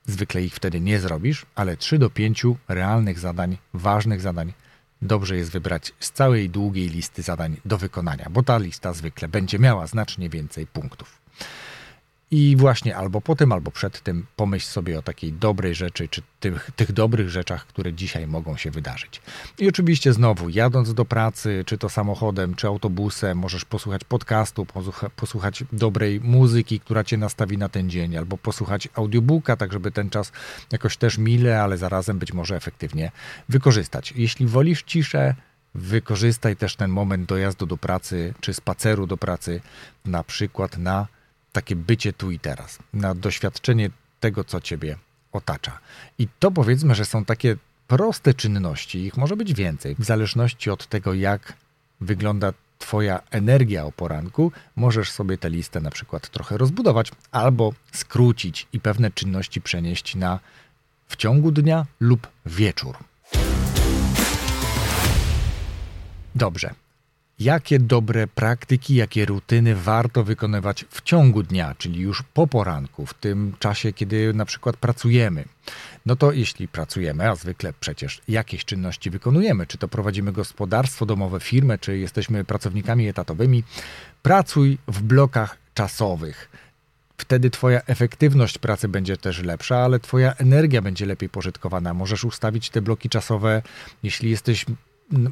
zwykle 0.06 0.42
ich 0.42 0.54
wtedy 0.54 0.80
nie 0.80 1.00
zrobisz, 1.00 1.46
ale 1.54 1.76
3 1.76 1.98
do 1.98 2.10
5 2.10 2.42
realnych 2.68 3.18
zadań, 3.18 3.58
ważnych 3.74 4.20
zadań 4.20 4.52
dobrze 5.02 5.36
jest 5.36 5.50
wybrać 5.50 5.92
z 6.00 6.10
całej 6.10 6.50
długiej 6.50 6.88
listy 6.88 7.22
zadań 7.22 7.56
do 7.64 7.78
wykonania, 7.78 8.26
bo 8.30 8.42
ta 8.42 8.58
lista 8.58 8.92
zwykle 8.92 9.28
będzie 9.28 9.58
miała 9.58 9.86
znacznie 9.86 10.28
więcej 10.28 10.66
punktów. 10.66 11.18
I 12.34 12.56
właśnie 12.56 12.96
albo 12.96 13.20
po 13.20 13.36
tym, 13.36 13.52
albo 13.52 13.70
przed 13.70 14.00
tym 14.00 14.26
pomyśl 14.36 14.66
sobie 14.66 14.98
o 14.98 15.02
takiej 15.02 15.32
dobrej 15.32 15.74
rzeczy, 15.74 16.08
czy 16.08 16.22
tych, 16.40 16.70
tych 16.76 16.92
dobrych 16.92 17.30
rzeczach, 17.30 17.66
które 17.66 17.92
dzisiaj 17.92 18.26
mogą 18.26 18.56
się 18.56 18.70
wydarzyć. 18.70 19.22
I 19.58 19.68
oczywiście 19.68 20.12
znowu, 20.12 20.48
jadąc 20.48 20.94
do 20.94 21.04
pracy, 21.04 21.64
czy 21.66 21.78
to 21.78 21.88
samochodem, 21.88 22.54
czy 22.54 22.66
autobusem, 22.66 23.38
możesz 23.38 23.64
posłuchać 23.64 24.04
podcastu, 24.04 24.66
posłuchać 25.16 25.64
dobrej 25.72 26.20
muzyki, 26.20 26.80
która 26.80 27.04
cię 27.04 27.16
nastawi 27.16 27.58
na 27.58 27.68
ten 27.68 27.90
dzień, 27.90 28.16
albo 28.16 28.38
posłuchać 28.38 28.88
audiobooka, 28.94 29.56
tak 29.56 29.72
żeby 29.72 29.90
ten 29.90 30.10
czas 30.10 30.32
jakoś 30.72 30.96
też 30.96 31.18
mile, 31.18 31.62
ale 31.62 31.78
zarazem 31.78 32.18
być 32.18 32.32
może 32.32 32.56
efektywnie 32.56 33.10
wykorzystać. 33.48 34.12
Jeśli 34.16 34.46
wolisz 34.46 34.82
ciszę, 34.82 35.34
wykorzystaj 35.74 36.56
też 36.56 36.76
ten 36.76 36.90
moment 36.90 37.28
dojazdu 37.28 37.66
do 37.66 37.76
pracy, 37.76 38.34
czy 38.40 38.54
spaceru 38.54 39.06
do 39.06 39.16
pracy, 39.16 39.60
na 40.04 40.24
przykład 40.24 40.78
na 40.78 41.06
takie 41.52 41.76
bycie 41.76 42.12
tu 42.12 42.30
i 42.30 42.38
teraz, 42.38 42.78
na 42.92 43.14
doświadczenie 43.14 43.90
tego, 44.20 44.44
co 44.44 44.60
ciebie 44.60 44.96
otacza. 45.32 45.78
I 46.18 46.28
to 46.38 46.50
powiedzmy, 46.50 46.94
że 46.94 47.04
są 47.04 47.24
takie 47.24 47.56
proste 47.86 48.34
czynności, 48.34 48.98
ich 48.98 49.16
może 49.16 49.36
być 49.36 49.54
więcej, 49.54 49.94
w 49.98 50.04
zależności 50.04 50.70
od 50.70 50.86
tego, 50.86 51.14
jak 51.14 51.52
wygląda 52.00 52.52
Twoja 52.78 53.20
energia 53.30 53.84
o 53.84 53.92
poranku, 53.92 54.52
możesz 54.76 55.10
sobie 55.10 55.38
tę 55.38 55.50
listę 55.50 55.80
na 55.80 55.90
przykład 55.90 56.28
trochę 56.28 56.58
rozbudować 56.58 57.12
albo 57.30 57.72
skrócić 57.92 58.66
i 58.72 58.80
pewne 58.80 59.10
czynności 59.10 59.60
przenieść 59.60 60.14
na 60.14 60.40
w 61.08 61.16
ciągu 61.16 61.50
dnia 61.50 61.86
lub 62.00 62.28
wieczór. 62.46 62.96
Dobrze, 66.34 66.74
jakie 67.42 67.78
dobre 67.78 68.26
praktyki, 68.26 68.94
jakie 68.94 69.24
rutyny 69.24 69.74
warto 69.74 70.24
wykonywać 70.24 70.84
w 70.90 71.02
ciągu 71.02 71.42
dnia, 71.42 71.74
czyli 71.78 72.00
już 72.00 72.22
po 72.34 72.46
poranku, 72.46 73.06
w 73.06 73.14
tym 73.14 73.54
czasie, 73.58 73.92
kiedy 73.92 74.34
na 74.34 74.44
przykład 74.44 74.76
pracujemy. 74.76 75.44
No 76.06 76.16
to 76.16 76.32
jeśli 76.32 76.68
pracujemy, 76.68 77.30
a 77.30 77.34
zwykle 77.34 77.72
przecież 77.80 78.20
jakieś 78.28 78.64
czynności 78.64 79.10
wykonujemy, 79.10 79.66
czy 79.66 79.78
to 79.78 79.88
prowadzimy 79.88 80.32
gospodarstwo 80.32 81.06
domowe, 81.06 81.40
firmę, 81.40 81.78
czy 81.78 81.98
jesteśmy 81.98 82.44
pracownikami 82.44 83.08
etatowymi, 83.08 83.64
pracuj 84.22 84.78
w 84.88 85.02
blokach 85.02 85.56
czasowych. 85.74 86.48
Wtedy 87.16 87.50
Twoja 87.50 87.82
efektywność 87.86 88.58
pracy 88.58 88.88
będzie 88.88 89.16
też 89.16 89.42
lepsza, 89.42 89.76
ale 89.76 90.00
Twoja 90.00 90.34
energia 90.34 90.82
będzie 90.82 91.06
lepiej 91.06 91.28
pożytkowana. 91.28 91.94
Możesz 91.94 92.24
ustawić 92.24 92.70
te 92.70 92.82
bloki 92.82 93.08
czasowe, 93.08 93.62
jeśli 94.02 94.30
jesteś 94.30 94.66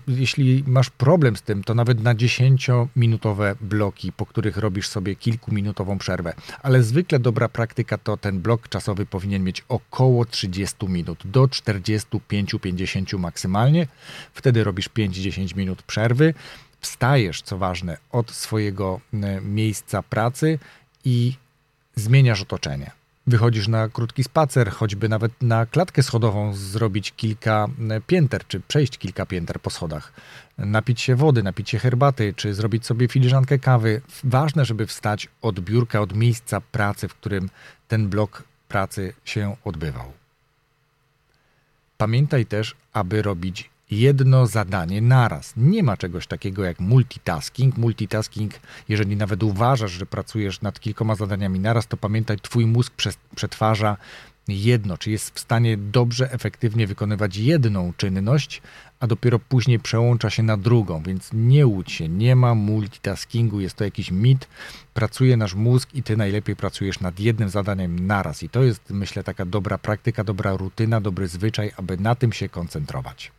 jeśli 0.08 0.64
masz 0.66 0.90
problem 0.90 1.37
z 1.37 1.42
tym, 1.42 1.64
to 1.64 1.75
nawet 1.75 2.02
na 2.02 2.14
10-minutowe 2.14 3.54
bloki, 3.60 4.12
po 4.12 4.26
których 4.26 4.56
robisz 4.56 4.88
sobie 4.88 5.16
kilkuminutową 5.16 5.99
przerwę. 5.99 6.34
Ale 6.62 6.82
zwykle 6.82 7.18
dobra 7.18 7.49
praktyka 7.49 7.99
to 7.99 8.16
ten 8.16 8.40
blok 8.40 8.68
czasowy 8.68 9.06
powinien 9.06 9.44
mieć 9.44 9.64
około 9.68 10.25
30 10.25 10.88
minut, 10.88 11.22
do 11.25 11.44
45-50 11.44 13.18
maksymalnie. 13.18 13.87
Wtedy 14.34 14.64
robisz 14.64 14.90
5-10 14.90 15.56
minut 15.56 15.82
przerwy. 15.82 16.34
Wstajesz, 16.80 17.42
co 17.42 17.58
ważne, 17.58 17.96
od 18.12 18.30
swojego 18.30 19.00
e, 19.12 19.40
miejsca 19.40 20.02
pracy 20.02 20.58
i 21.04 21.34
zmieniasz 21.96 22.42
otoczenie 22.42 23.00
wychodzisz 23.27 23.69
na 23.69 23.89
krótki 23.89 24.25
spacer, 24.25 24.71
choćby 24.71 25.09
nawet 25.09 25.33
na 25.43 25.67
klatkę 25.67 26.03
schodową 26.03 26.55
zrobić 26.55 27.12
kilka 27.17 27.67
e, 27.91 28.00
pięter, 28.00 28.47
czy 28.47 28.61
przejść 28.61 28.99
kilka 28.99 29.27
pięter 29.27 29.61
po 29.61 29.71
schodach, 29.71 30.12
napić 30.59 31.00
się 31.00 31.17
wody, 31.17 31.43
napić 31.43 31.71
się 31.71 31.79
herbaty, 31.79 32.35
czy 32.37 32.55
zrobić 32.55 32.87
sobie 32.87 33.09
filiżankę 33.09 33.59
kawy. 33.59 34.00
Ważne, 34.25 34.65
żeby 34.65 34.87
wstać 34.87 35.29
od 35.43 35.61
biurka, 35.61 36.00
od 36.00 36.15
miejsca 36.15 36.61
pracy, 36.61 37.09
w 37.09 37.15
którym 37.15 37.50
ten 37.89 38.09
blok 38.09 38.45
pracy 38.69 39.15
się 39.25 39.57
odbywał. 39.65 40.12
Pamiętaj 41.97 42.47
też, 42.47 42.75
aby 42.93 43.23
robić 43.23 43.71
jedno 43.90 44.47
zadanie 44.47 45.00
naraz. 45.02 45.52
Nie 45.56 45.82
ma 45.82 45.97
czegoś 45.97 46.26
takiego 46.26 46.64
jak 46.64 46.80
multitasking. 46.80 47.76
Multitasking, 47.76 48.54
jeżeli 48.88 49.16
nawet 49.16 49.42
uważasz, 49.42 49.92
że 49.92 50.06
pracujesz 50.06 50.61
nad 50.61 50.80
kilkoma 50.80 51.14
zadaniami 51.14 51.61
naraz, 51.61 51.87
to 51.87 51.97
pamiętaj, 51.97 52.37
twój 52.37 52.66
mózg 52.66 52.92
przetwarza 53.35 53.97
jedno, 54.49 54.99
czy 54.99 55.11
jest 55.11 55.35
w 55.35 55.40
stanie 55.40 55.76
dobrze, 55.76 56.32
efektywnie 56.32 56.87
wykonywać 56.87 57.37
jedną 57.37 57.92
czynność, 57.97 58.62
a 59.00 59.06
dopiero 59.06 59.38
później 59.38 59.78
przełącza 59.78 60.30
się 60.30 60.42
na 60.42 60.56
drugą, 60.56 61.02
więc 61.02 61.30
nie 61.32 61.66
łudź 61.66 61.92
się, 61.92 62.09
nie 62.09 62.37
ma 62.37 62.54
multitaskingu, 62.54 63.61
jest 63.61 63.76
to 63.76 63.85
jakiś 63.85 64.11
mit, 64.11 64.49
pracuje 64.94 65.37
nasz 65.37 65.54
mózg 65.54 65.94
i 65.94 66.02
ty 66.02 66.16
najlepiej 66.16 66.56
pracujesz 66.56 67.00
nad 67.00 67.20
jednym 67.20 67.49
zadaniem 67.49 68.06
naraz 68.06 68.42
i 68.42 68.49
to 68.49 68.62
jest 68.62 68.90
myślę 68.90 69.25
taka 69.25 69.44
dobra 69.44 69.78
praktyka, 69.78 70.25
dobra 70.25 70.56
rutyna, 70.56 71.00
dobry 71.00 71.28
zwyczaj, 71.28 71.73
aby 71.76 71.97
na 71.97 72.14
tym 72.14 72.32
się 72.32 72.49
koncentrować 72.49 73.32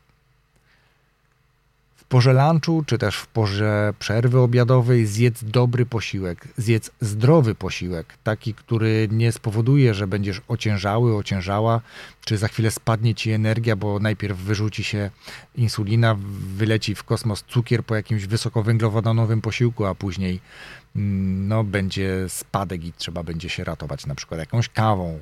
porze 2.11 2.33
lunchu, 2.33 2.83
czy 2.85 2.97
też 2.97 3.15
w 3.15 3.27
porze 3.27 3.93
przerwy 3.99 4.39
obiadowej 4.39 5.05
zjedz 5.05 5.43
dobry 5.43 5.85
posiłek, 5.85 6.47
zjedz 6.57 6.91
zdrowy 7.01 7.55
posiłek, 7.55 8.17
taki, 8.23 8.53
który 8.53 9.07
nie 9.11 9.31
spowoduje, 9.31 9.93
że 9.93 10.07
będziesz 10.07 10.41
ociężały, 10.47 11.15
ociężała, 11.15 11.81
czy 12.25 12.37
za 12.37 12.47
chwilę 12.47 12.71
spadnie 12.71 13.15
ci 13.15 13.31
energia, 13.31 13.75
bo 13.75 13.99
najpierw 13.99 14.37
wyrzuci 14.37 14.83
się 14.83 15.09
insulina, 15.55 16.17
wyleci 16.55 16.95
w 16.95 17.03
kosmos 17.03 17.43
cukier 17.47 17.83
po 17.83 17.95
jakimś 17.95 18.25
wysokowęglowodanowym 18.25 19.41
posiłku, 19.41 19.85
a 19.85 19.95
później 19.95 20.39
mm, 20.95 21.47
no, 21.47 21.63
będzie 21.63 22.25
spadek 22.29 22.83
i 22.83 22.93
trzeba 22.93 23.23
będzie 23.23 23.49
się 23.49 23.63
ratować 23.63 24.05
na 24.05 24.15
przykład 24.15 24.39
jakąś 24.39 24.69
kawą, 24.69 25.19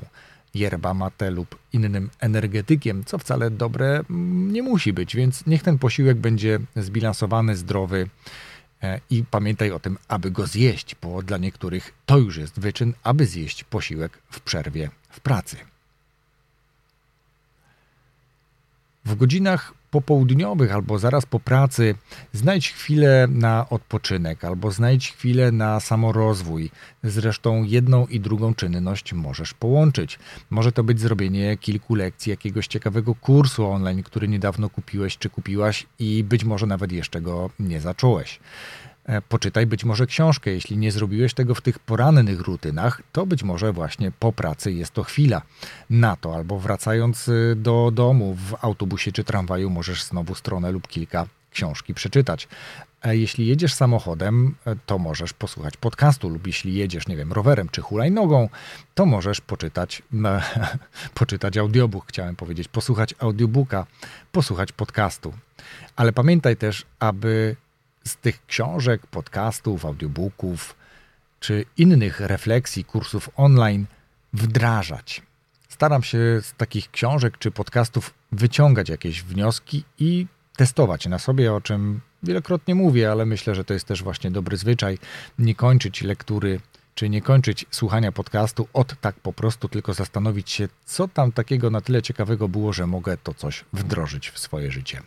yerba 0.54 0.94
mate 0.94 1.32
lub 1.32 1.56
innym 1.74 2.10
energetykiem, 2.20 3.04
co 3.04 3.18
wcale 3.18 3.52
dobre 3.52 4.04
mm, 4.10 4.54
nie 4.54 4.64
musi 4.64 4.94
być, 4.94 5.16
więc 5.16 5.46
niech 5.46 5.64
ten 5.64 5.78
posiłek 5.78 6.18
będzie 6.18 6.60
zbilansowany, 6.76 7.56
zdrowy 7.56 8.10
e, 8.84 9.00
i 9.10 9.24
pamiętaj 9.32 9.72
o 9.72 9.80
tym, 9.80 9.98
aby 10.08 10.32
go 10.32 10.48
zjeść, 10.48 10.96
bo 11.02 11.24
dla 11.24 11.38
niektórych 11.38 11.94
to 12.06 12.18
już 12.18 12.38
jest 12.38 12.60
wyczyn, 12.60 12.94
aby 13.04 13.26
zjeść 13.26 13.64
posiłek 13.64 14.18
w 14.30 14.40
przerwie 14.40 14.90
w 15.10 15.20
pracy. 15.20 15.58
W 19.10 19.16
godzinach 19.16 19.74
popołudniowych 19.92 20.74
albo 20.74 21.00
zaraz 21.00 21.26
po 21.26 21.40
pracy 21.40 21.96
znajdź 22.34 22.72
chwilę 22.72 23.28
na 23.30 23.70
odpoczynek 23.70 24.44
albo 24.46 24.72
znajdź 24.72 25.12
chwilę 25.12 25.52
na 25.52 25.80
samorozwój. 25.80 26.72
Zresztą 27.04 27.64
jedną 27.64 28.08
i 28.08 28.20
drugą 28.20 28.56
czynność 28.56 29.14
możesz 29.14 29.54
połączyć. 29.54 30.20
Może 30.50 30.72
to 30.72 30.84
być 30.84 31.00
zrobienie 31.00 31.58
kilku 31.58 31.96
lekcji 31.96 32.30
jakiegoś 32.30 32.68
ciekawego 32.68 33.16
kursu 33.16 33.68
online, 33.68 34.04
który 34.04 34.28
niedawno 34.28 34.70
kupiłeś 34.70 35.18
czy 35.18 35.30
kupiłaś 35.30 35.88
i 36.00 36.24
być 36.24 36.44
może 36.44 36.68
nawet 36.68 36.92
jeszcze 36.92 37.22
go 37.22 37.50
nie 37.60 37.82
zacząłeś. 37.82 38.40
E, 39.10 39.22
poczytaj 39.22 39.66
być 39.66 39.84
może 39.84 40.08
książkę. 40.08 40.52
Jeśli 40.52 40.78
nie 40.78 40.92
zrobiłeś 40.92 41.34
tego 41.34 41.56
w 41.56 41.62
tych 41.62 41.80
porannych 41.80 42.42
rutynach, 42.42 43.02
to 43.12 43.26
być 43.26 43.44
może 43.44 43.74
właśnie 43.74 44.12
po 44.12 44.34
pracy 44.34 44.72
jest 44.72 44.92
to 44.92 45.04
chwila 45.04 45.42
na 45.90 46.16
to, 46.16 46.36
albo 46.36 46.60
wracając 46.60 47.28
y, 47.28 47.56
do 47.58 47.92
domu 47.94 48.36
w 48.36 48.56
autobusie 48.66 49.12
czy 49.12 49.24
tramwaju, 49.24 49.70
możesz 49.70 50.04
znowu 50.04 50.36
stronę 50.36 50.72
lub 50.72 50.88
kilka 50.88 51.28
książki 51.52 51.94
przeczytać. 51.94 52.48
E, 53.04 53.18
jeśli 53.18 53.48
jedziesz 53.48 53.74
samochodem, 53.74 54.56
e, 54.66 54.76
to 54.86 55.00
możesz 55.00 55.34
posłuchać 55.34 55.78
podcastu, 55.78 56.30
lub 56.30 56.48
jeśli 56.48 56.74
jedziesz, 56.74 57.08
nie 57.08 57.16
wiem, 57.16 57.34
rowerem 57.34 57.70
czy 57.70 57.82
hulajnogą, 57.82 58.50
to 58.96 59.06
możesz 59.06 59.42
poczytać, 59.42 60.04
poczytać 61.20 61.58
audiobook, 61.58 62.06
chciałem 62.08 62.36
powiedzieć, 62.36 62.68
posłuchać 62.68 63.16
audiobooka, 63.20 63.86
posłuchać 64.32 64.72
podcastu. 64.72 65.34
Ale 65.96 66.14
pamiętaj 66.14 66.58
też, 66.58 66.86
aby 67.00 67.56
z 68.10 68.18
tych 68.18 68.46
książek, 68.46 69.08
podcastów, 69.08 69.86
audiobooków 69.86 70.76
czy 71.40 71.66
innych 71.78 72.20
refleksji, 72.20 72.84
kursów 72.84 73.30
online 73.36 73.86
wdrażać. 74.34 75.22
Staram 75.70 76.04
się 76.04 76.18
z 76.42 76.54
takich 76.58 76.92
książek 76.92 77.38
czy 77.38 77.52
podcastów 77.52 78.14
wyciągać 78.32 78.90
jakieś 78.90 79.24
wnioski 79.24 79.84
i 80.00 80.28
testować 80.58 81.06
na 81.06 81.20
sobie, 81.20 81.54
o 81.54 81.62
czym 81.62 82.02
wielokrotnie 82.24 82.76
mówię, 82.76 83.12
ale 83.12 83.26
myślę, 83.26 83.56
że 83.56 83.64
to 83.64 83.74
jest 83.74 83.88
też 83.88 84.04
właśnie 84.04 84.32
dobry 84.32 84.58
zwyczaj 84.58 84.98
nie 85.40 85.56
kończyć 85.56 86.02
lektury 86.02 86.60
czy 87.00 87.10
nie 87.10 87.22
kończyć 87.22 87.66
słuchania 87.72 88.12
podcastu 88.12 88.68
od 88.74 89.00
tak 89.02 89.16
po 89.16 89.34
prostu, 89.34 89.70
tylko 89.70 89.94
zastanowić 89.94 90.52
się, 90.52 90.70
co 90.86 91.08
tam 91.08 91.32
takiego 91.32 91.70
na 91.70 91.82
tyle 91.82 92.02
ciekawego 92.02 92.48
było, 92.48 92.74
że 92.74 92.88
mogę 92.88 93.18
to 93.18 93.34
coś 93.34 93.66
wdrożyć 93.74 94.30
w 94.30 94.40
swoje 94.40 94.72
życie. 94.72 95.02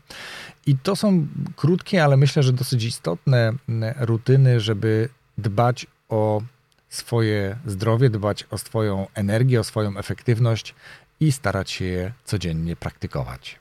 I 0.66 0.76
to 0.76 0.96
są 0.96 1.26
krótkie, 1.56 2.04
ale 2.04 2.16
myślę, 2.16 2.42
że 2.42 2.52
dosyć 2.52 2.84
istotne 2.84 3.52
mm, 3.68 3.94
rutyny, 4.00 4.60
żeby 4.60 5.08
dbać 5.38 5.86
o 6.08 6.42
swoje 6.88 7.56
zdrowie, 7.66 8.10
dbać 8.10 8.46
o 8.50 8.58
swoją 8.58 9.06
energię, 9.14 9.60
o 9.60 9.64
swoją 9.64 9.96
efektywność 9.96 10.74
i 11.20 11.32
starać 11.32 11.70
się 11.70 11.84
je 11.84 12.12
codziennie 12.24 12.76
praktykować. 12.76 13.58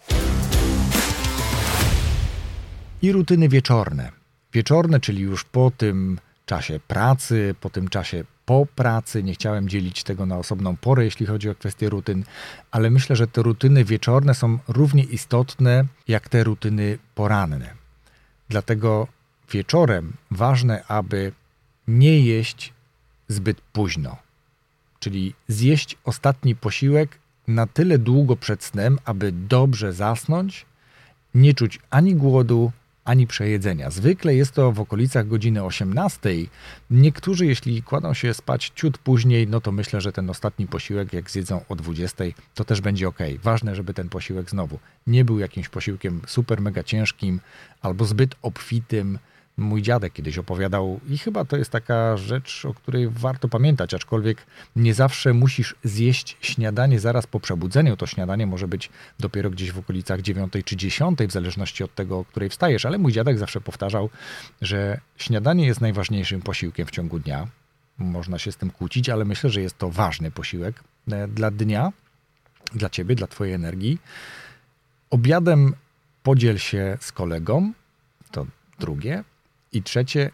I 3.01 3.11
rutyny 3.11 3.49
wieczorne. 3.49 4.11
Wieczorne, 4.53 4.99
czyli 4.99 5.21
już 5.21 5.43
po 5.43 5.71
tym 5.77 6.19
czasie 6.51 6.79
pracy, 6.79 7.55
po 7.61 7.69
tym 7.69 7.87
czasie 7.87 8.23
po 8.45 8.65
pracy. 8.65 9.23
Nie 9.23 9.33
chciałem 9.33 9.69
dzielić 9.69 10.03
tego 10.03 10.25
na 10.25 10.37
osobną 10.37 10.75
porę, 10.75 11.05
jeśli 11.05 11.25
chodzi 11.25 11.49
o 11.49 11.55
kwestie 11.55 11.89
rutyn, 11.89 12.23
ale 12.71 12.89
myślę, 12.89 13.15
że 13.15 13.27
te 13.27 13.41
rutyny 13.41 13.85
wieczorne 13.85 14.33
są 14.35 14.59
równie 14.67 15.03
istotne 15.03 15.85
jak 16.07 16.29
te 16.29 16.43
rutyny 16.43 16.97
poranne. 17.15 17.73
Dlatego 18.49 19.07
wieczorem 19.51 20.13
ważne, 20.31 20.83
aby 20.87 21.31
nie 21.87 22.19
jeść 22.19 22.73
zbyt 23.27 23.61
późno, 23.61 24.17
czyli 24.99 25.33
zjeść 25.47 25.97
ostatni 26.03 26.55
posiłek 26.55 27.19
na 27.47 27.67
tyle 27.67 27.97
długo 27.97 28.35
przed 28.35 28.63
snem, 28.63 28.99
aby 29.05 29.31
dobrze 29.31 29.93
zasnąć, 29.93 30.65
nie 31.33 31.53
czuć 31.53 31.79
ani 31.89 32.15
głodu, 32.15 32.71
ani 33.05 33.27
przejedzenia. 33.27 33.89
Zwykle 33.89 34.35
jest 34.35 34.51
to 34.51 34.71
w 34.71 34.79
okolicach 34.79 35.27
godziny 35.27 35.63
18. 35.63 36.29
Niektórzy, 36.89 37.45
jeśli 37.45 37.83
kładą 37.83 38.13
się 38.13 38.33
spać 38.33 38.71
ciut 38.75 38.97
później, 38.97 39.47
no 39.47 39.61
to 39.61 39.71
myślę, 39.71 40.01
że 40.01 40.11
ten 40.11 40.29
ostatni 40.29 40.67
posiłek, 40.67 41.13
jak 41.13 41.31
zjedzą 41.31 41.61
o 41.69 41.75
20, 41.75 42.23
to 42.55 42.65
też 42.65 42.81
będzie 42.81 43.07
ok. 43.07 43.19
Ważne, 43.43 43.75
żeby 43.75 43.93
ten 43.93 44.09
posiłek 44.09 44.49
znowu 44.49 44.79
nie 45.07 45.25
był 45.25 45.39
jakimś 45.39 45.69
posiłkiem 45.69 46.21
super 46.27 46.61
mega 46.61 46.83
ciężkim 46.83 47.39
albo 47.81 48.05
zbyt 48.05 48.35
obfitym, 48.41 49.19
mój 49.57 49.81
dziadek 49.81 50.13
kiedyś 50.13 50.37
opowiadał, 50.37 50.99
i 51.09 51.17
chyba 51.17 51.45
to 51.45 51.57
jest 51.57 51.71
taka 51.71 52.17
rzecz, 52.17 52.65
o 52.65 52.73
której 52.73 53.09
warto 53.09 53.49
pamiętać, 53.49 53.93
aczkolwiek 53.93 54.45
nie 54.75 54.93
zawsze 54.93 55.33
musisz 55.33 55.75
zjeść 55.83 56.37
śniadanie 56.41 56.99
zaraz 56.99 57.27
po 57.27 57.39
przebudzeniu. 57.39 57.97
To 57.97 58.07
śniadanie 58.07 58.47
może 58.47 58.67
być 58.67 58.89
dopiero 59.19 59.49
gdzieś 59.49 59.71
w 59.71 59.79
okolicach 59.79 60.21
9 60.21 60.53
czy 60.65 60.75
10, 60.75 61.19
w 61.19 61.31
zależności 61.31 61.83
od 61.83 61.95
tego, 61.95 62.19
o 62.19 62.25
której 62.25 62.49
wstajesz, 62.49 62.85
ale 62.85 62.97
mój 62.97 63.11
dziadek 63.11 63.37
zawsze 63.37 63.61
powtarzał, 63.61 64.09
że 64.61 64.99
śniadanie 65.17 65.65
jest 65.65 65.81
najważniejszym 65.81 66.41
posiłkiem 66.41 66.87
w 66.87 66.91
ciągu 66.91 67.19
dnia. 67.19 67.47
Można 67.97 68.39
się 68.39 68.51
z 68.51 68.57
tym 68.57 68.69
kłócić, 68.69 69.09
ale 69.09 69.25
myślę, 69.25 69.49
że 69.49 69.61
jest 69.61 69.77
to 69.77 69.89
ważny 69.89 70.31
posiłek 70.31 70.83
e, 71.11 71.27
dla 71.27 71.51
dnia, 71.51 71.91
dla 72.73 72.89
ciebie, 72.89 73.15
dla 73.15 73.27
twojej 73.27 73.53
energii. 73.53 73.99
Obiadem 75.09 75.73
podziel 76.23 76.57
się 76.57 76.97
z 76.99 77.11
kolegą, 77.11 77.73
to 78.31 78.45
drugie. 78.79 79.23
I 79.71 79.83
trzecie, 79.83 80.31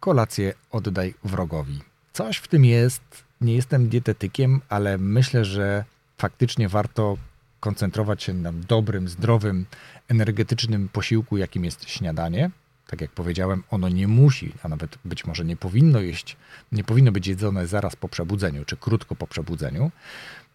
kolację 0.00 0.54
oddaj 0.70 1.14
wrogowi. 1.24 1.80
Coś 2.12 2.36
w 2.36 2.48
tym 2.48 2.64
jest. 2.64 3.02
Nie 3.40 3.54
jestem 3.54 3.88
dietetykiem, 3.88 4.60
ale 4.68 4.98
myślę, 4.98 5.44
że 5.44 5.84
faktycznie 6.18 6.68
warto 6.68 7.16
koncentrować 7.60 8.22
się 8.22 8.32
na 8.34 8.52
dobrym, 8.52 9.08
zdrowym, 9.08 9.66
energetycznym 10.08 10.88
posiłku, 10.88 11.36
jakim 11.36 11.64
jest 11.64 11.90
śniadanie. 11.90 12.50
Tak 12.86 13.00
jak 13.00 13.10
powiedziałem, 13.10 13.62
ono 13.70 13.88
nie 13.88 14.08
musi, 14.08 14.52
a 14.62 14.68
nawet 14.68 14.98
być 15.04 15.24
może 15.24 15.44
nie 15.44 15.56
powinno 15.56 16.00
jeść, 16.00 16.36
nie 16.72 16.84
powinno 16.84 17.12
być 17.12 17.26
jedzone 17.26 17.66
zaraz 17.66 17.96
po 17.96 18.08
przebudzeniu, 18.08 18.64
czy 18.64 18.76
krótko 18.76 19.16
po 19.16 19.26
przebudzeniu. 19.26 19.90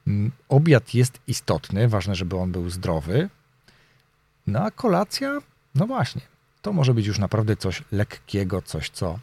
Mm, 0.08 0.32
obiad 0.50 0.94
jest 0.94 1.20
istotny, 1.28 1.88
ważne, 1.88 2.16
żeby 2.16 2.38
on 2.38 2.52
był 2.52 2.70
zdrowy. 2.70 3.30
No 4.48 4.60
a 4.60 4.72
kolacja, 4.72 5.40
no 5.76 5.88
właśnie, 5.88 6.22
to 6.66 6.74
może 6.74 6.94
być 6.94 7.08
już 7.08 7.20
naprawdę 7.20 7.56
coś 7.56 7.84
lekkiego, 7.92 8.62
coś, 8.62 8.90
co 8.90 9.20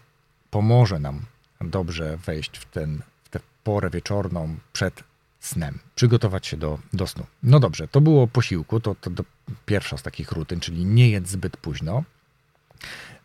pomoże 0.51 0.99
nam 0.99 1.21
dobrze 1.61 2.17
wejść 2.17 2.59
w, 2.59 2.65
ten, 2.65 3.03
w 3.25 3.29
tę 3.29 3.41
porę 3.65 3.91
wieczorną 3.91 4.57
przed 4.73 5.05
snem, 5.41 5.79
przygotować 5.95 6.47
się 6.47 6.57
do, 6.57 6.79
do 6.93 7.07
snu. 7.07 7.27
No 7.43 7.61
dobrze, 7.61 7.89
to 7.89 8.01
było 8.01 8.27
posiłku, 8.27 8.81
to, 8.81 8.95
to, 8.95 9.11
to 9.11 9.25
pierwsza 9.67 9.97
z 9.97 10.03
takich 10.03 10.33
rutyn, 10.33 10.61
czyli 10.61 10.85
nie 10.85 11.11
jedz 11.11 11.29
zbyt 11.29 11.57
późno. 11.57 12.05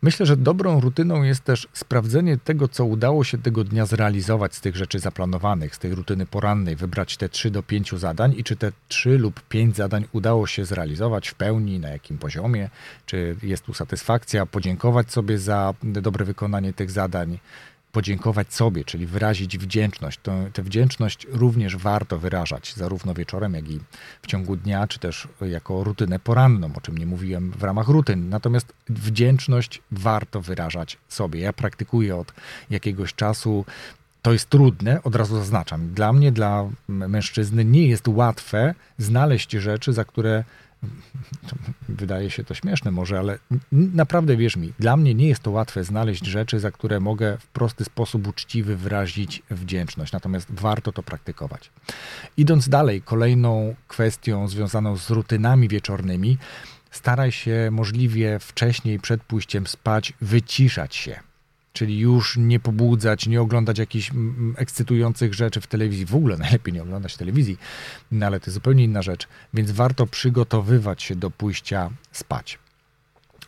Myślę, 0.01 0.25
że 0.25 0.37
dobrą 0.37 0.79
rutyną 0.79 1.23
jest 1.23 1.43
też 1.43 1.67
sprawdzenie 1.73 2.37
tego, 2.37 2.67
co 2.67 2.85
udało 2.85 3.23
się 3.23 3.37
tego 3.37 3.63
dnia 3.63 3.85
zrealizować 3.85 4.55
z 4.55 4.61
tych 4.61 4.75
rzeczy 4.75 4.99
zaplanowanych, 4.99 5.75
z 5.75 5.79
tej 5.79 5.95
rutyny 5.95 6.25
porannej, 6.25 6.75
wybrać 6.75 7.17
te 7.17 7.29
3 7.29 7.51
do 7.51 7.63
5 7.63 7.91
zadań 7.91 8.33
i 8.37 8.43
czy 8.43 8.55
te 8.55 8.71
3 8.87 9.17
lub 9.17 9.41
5 9.41 9.75
zadań 9.75 10.05
udało 10.11 10.47
się 10.47 10.65
zrealizować 10.65 11.27
w 11.27 11.35
pełni, 11.35 11.79
na 11.79 11.89
jakim 11.89 12.17
poziomie, 12.17 12.69
czy 13.05 13.35
jest 13.43 13.63
tu 13.63 13.73
satysfakcja, 13.73 14.45
podziękować 14.45 15.11
sobie 15.11 15.39
za 15.39 15.73
dobre 15.83 16.25
wykonanie 16.25 16.73
tych 16.73 16.91
zadań, 16.91 17.39
podziękować 17.97 18.53
sobie, 18.53 18.85
czyli 18.85 19.05
wyrazić 19.05 19.57
wdzięczność. 19.57 20.19
tę 20.53 20.63
wdzięczność 20.63 21.27
również 21.29 21.77
warto 21.77 22.19
wyrażać, 22.19 22.73
zarówno 22.73 23.13
wieczorem, 23.13 23.53
jak 23.53 23.69
i 23.69 23.79
w 24.21 24.27
ciągu 24.27 24.55
dnia, 24.55 24.87
czy 24.87 24.99
też 24.99 25.27
jako 25.41 25.83
rutynę 25.83 26.19
poranną, 26.19 26.69
o 26.75 26.81
czym 26.81 26.97
nie 26.97 27.05
mówiłem 27.05 27.51
w 27.51 27.63
ramach 27.63 27.87
rutyn. 27.87 28.29
Natomiast 28.29 28.73
wdzięczność 28.89 29.81
warto 29.91 30.41
wyrażać 30.41 30.97
sobie. 31.09 31.39
Ja 31.39 31.53
praktykuję 31.53 32.15
od 32.15 32.33
jakiegoś 32.69 33.13
czasu 33.13 33.65
to 34.21 34.33
jest 34.33 34.49
trudne, 34.49 35.03
od 35.03 35.15
razu 35.15 35.35
zaznaczam. 35.35 35.93
Dla 35.93 36.13
mnie, 36.13 36.31
dla 36.31 36.69
mężczyzny 36.87 37.65
nie 37.65 37.87
jest 37.87 38.07
łatwe 38.07 38.75
znaleźć 38.97 39.51
rzeczy, 39.51 39.93
za 39.93 40.05
które 40.05 40.43
wydaje 41.89 42.29
się 42.29 42.43
to 42.43 42.53
śmieszne 42.53 42.91
może, 42.91 43.19
ale 43.19 43.39
naprawdę 43.71 44.37
wierz 44.37 44.57
mi, 44.57 44.73
dla 44.79 44.97
mnie 44.97 45.15
nie 45.15 45.27
jest 45.27 45.43
to 45.43 45.51
łatwe 45.51 45.83
znaleźć 45.83 46.25
rzeczy, 46.25 46.59
za 46.59 46.71
które 46.71 46.99
mogę 46.99 47.37
w 47.37 47.47
prosty 47.47 47.83
sposób 47.83 48.27
uczciwy 48.27 48.77
wyrazić 48.77 49.43
wdzięczność. 49.51 50.13
Natomiast 50.13 50.47
warto 50.51 50.91
to 50.91 51.03
praktykować. 51.03 51.71
Idąc 52.37 52.69
dalej, 52.69 53.01
kolejną 53.01 53.75
kwestią 53.87 54.47
związaną 54.47 54.97
z 54.97 55.09
rutynami 55.09 55.67
wieczornymi, 55.67 56.37
staraj 56.91 57.31
się 57.31 57.69
możliwie 57.71 58.39
wcześniej 58.39 58.99
przed 58.99 59.23
pójściem 59.23 59.67
spać 59.67 60.13
wyciszać 60.21 60.95
się 60.95 61.19
czyli 61.77 61.99
już 61.99 62.37
nie 62.37 62.59
pobudzać, 62.59 63.27
nie 63.27 63.41
oglądać 63.41 63.79
jakichś 63.79 64.11
mm, 64.11 64.35
mm, 64.37 64.55
ekscytujących 64.57 65.33
rzeczy 65.33 65.61
w 65.61 65.67
telewizji. 65.67 66.05
W 66.05 66.15
ogóle 66.15 66.37
najlepiej 66.37 66.73
nie 66.73 66.83
oglądać 66.83 67.17
telewizji, 67.17 67.57
no 68.11 68.25
ale 68.25 68.39
to 68.39 68.45
jest 68.45 68.53
zupełnie 68.53 68.83
inna 68.83 69.01
rzecz. 69.01 69.27
Więc 69.53 69.71
warto 69.71 70.07
przygotowywać 70.07 71.03
się 71.03 71.15
do 71.15 71.31
pójścia 71.31 71.89
spać. 72.11 72.59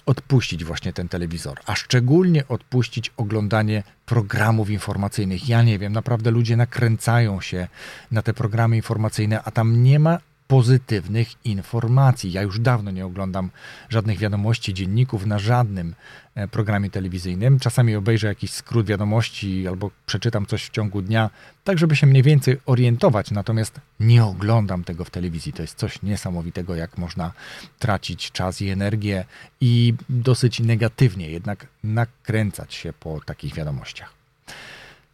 Odpuścić 0.06 0.64
właśnie 0.64 0.94
ten 0.94 1.10
telewizor, 1.10 1.60
a 1.66 1.76
szczególnie 1.76 2.48
odpuścić 2.48 3.12
oglądanie 3.18 3.84
programów 4.06 4.70
informacyjnych. 4.70 5.50
Ja 5.50 5.64
nie 5.64 5.80
wiem, 5.80 5.94
naprawdę 5.94 6.32
ludzie 6.32 6.58
nakręcają 6.58 7.42
się 7.42 7.68
na 8.12 8.22
te 8.22 8.34
programy 8.34 8.76
informacyjne, 8.76 9.44
a 9.44 9.52
tam 9.52 9.84
nie 9.84 10.00
ma 10.00 10.18
pozytywnych 10.50 11.46
informacji. 11.46 12.32
Ja 12.32 12.42
już 12.42 12.60
dawno 12.60 12.92
nie 12.92 13.06
oglądam 13.06 13.50
żadnych 13.90 14.18
wiadomości, 14.18 14.74
dzienników 14.74 15.26
na 15.26 15.40
żadnym 15.40 15.96
e, 16.36 16.48
programie 16.48 16.90
telewizyjnym. 16.90 17.60
Czasami 17.60 17.96
obejrzę 17.96 18.28
jakiś 18.28 18.52
skrót 18.52 18.86
wiadomości 18.86 19.68
albo 19.68 19.92
przeczytam 20.06 20.46
coś 20.46 20.66
w 20.66 20.70
ciągu 20.70 21.02
dnia, 21.02 21.30
tak 21.64 21.78
żeby 21.78 21.96
się 21.96 22.08
mniej 22.08 22.24
więcej 22.24 22.58
orientować, 22.66 23.32
natomiast 23.32 23.82
nie 24.00 24.26
oglądam 24.26 24.84
tego 24.84 25.06
w 25.06 25.10
telewizji. 25.10 25.54
To 25.54 25.62
jest 25.62 25.78
coś 25.78 26.02
niesamowitego, 26.02 26.76
jak 26.76 26.98
można 26.98 27.32
tracić 27.80 28.32
czas 28.32 28.62
i 28.62 28.70
energię 28.70 29.26
i 29.62 29.94
dosyć 30.10 30.60
negatywnie 30.60 31.30
jednak 31.30 31.68
nakręcać 31.84 32.74
się 32.74 32.94
po 32.94 33.20
takich 33.26 33.56
wiadomościach. 33.56 34.14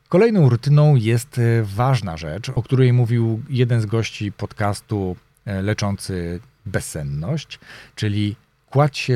Kolejną 0.10 0.50
rutyną 0.50 0.96
jest 0.96 1.40
e, 1.40 1.64
ważna 1.64 2.18
rzecz, 2.18 2.50
o 2.50 2.64
której 2.64 2.94
mówił 2.94 3.42
jeden 3.50 3.82
z 3.82 3.86
gości 3.86 4.32
podcastu 4.32 5.16
leczący 5.46 6.40
bezsenność, 6.66 7.60
czyli 7.96 8.36
kładź 8.70 8.98
się 8.98 9.16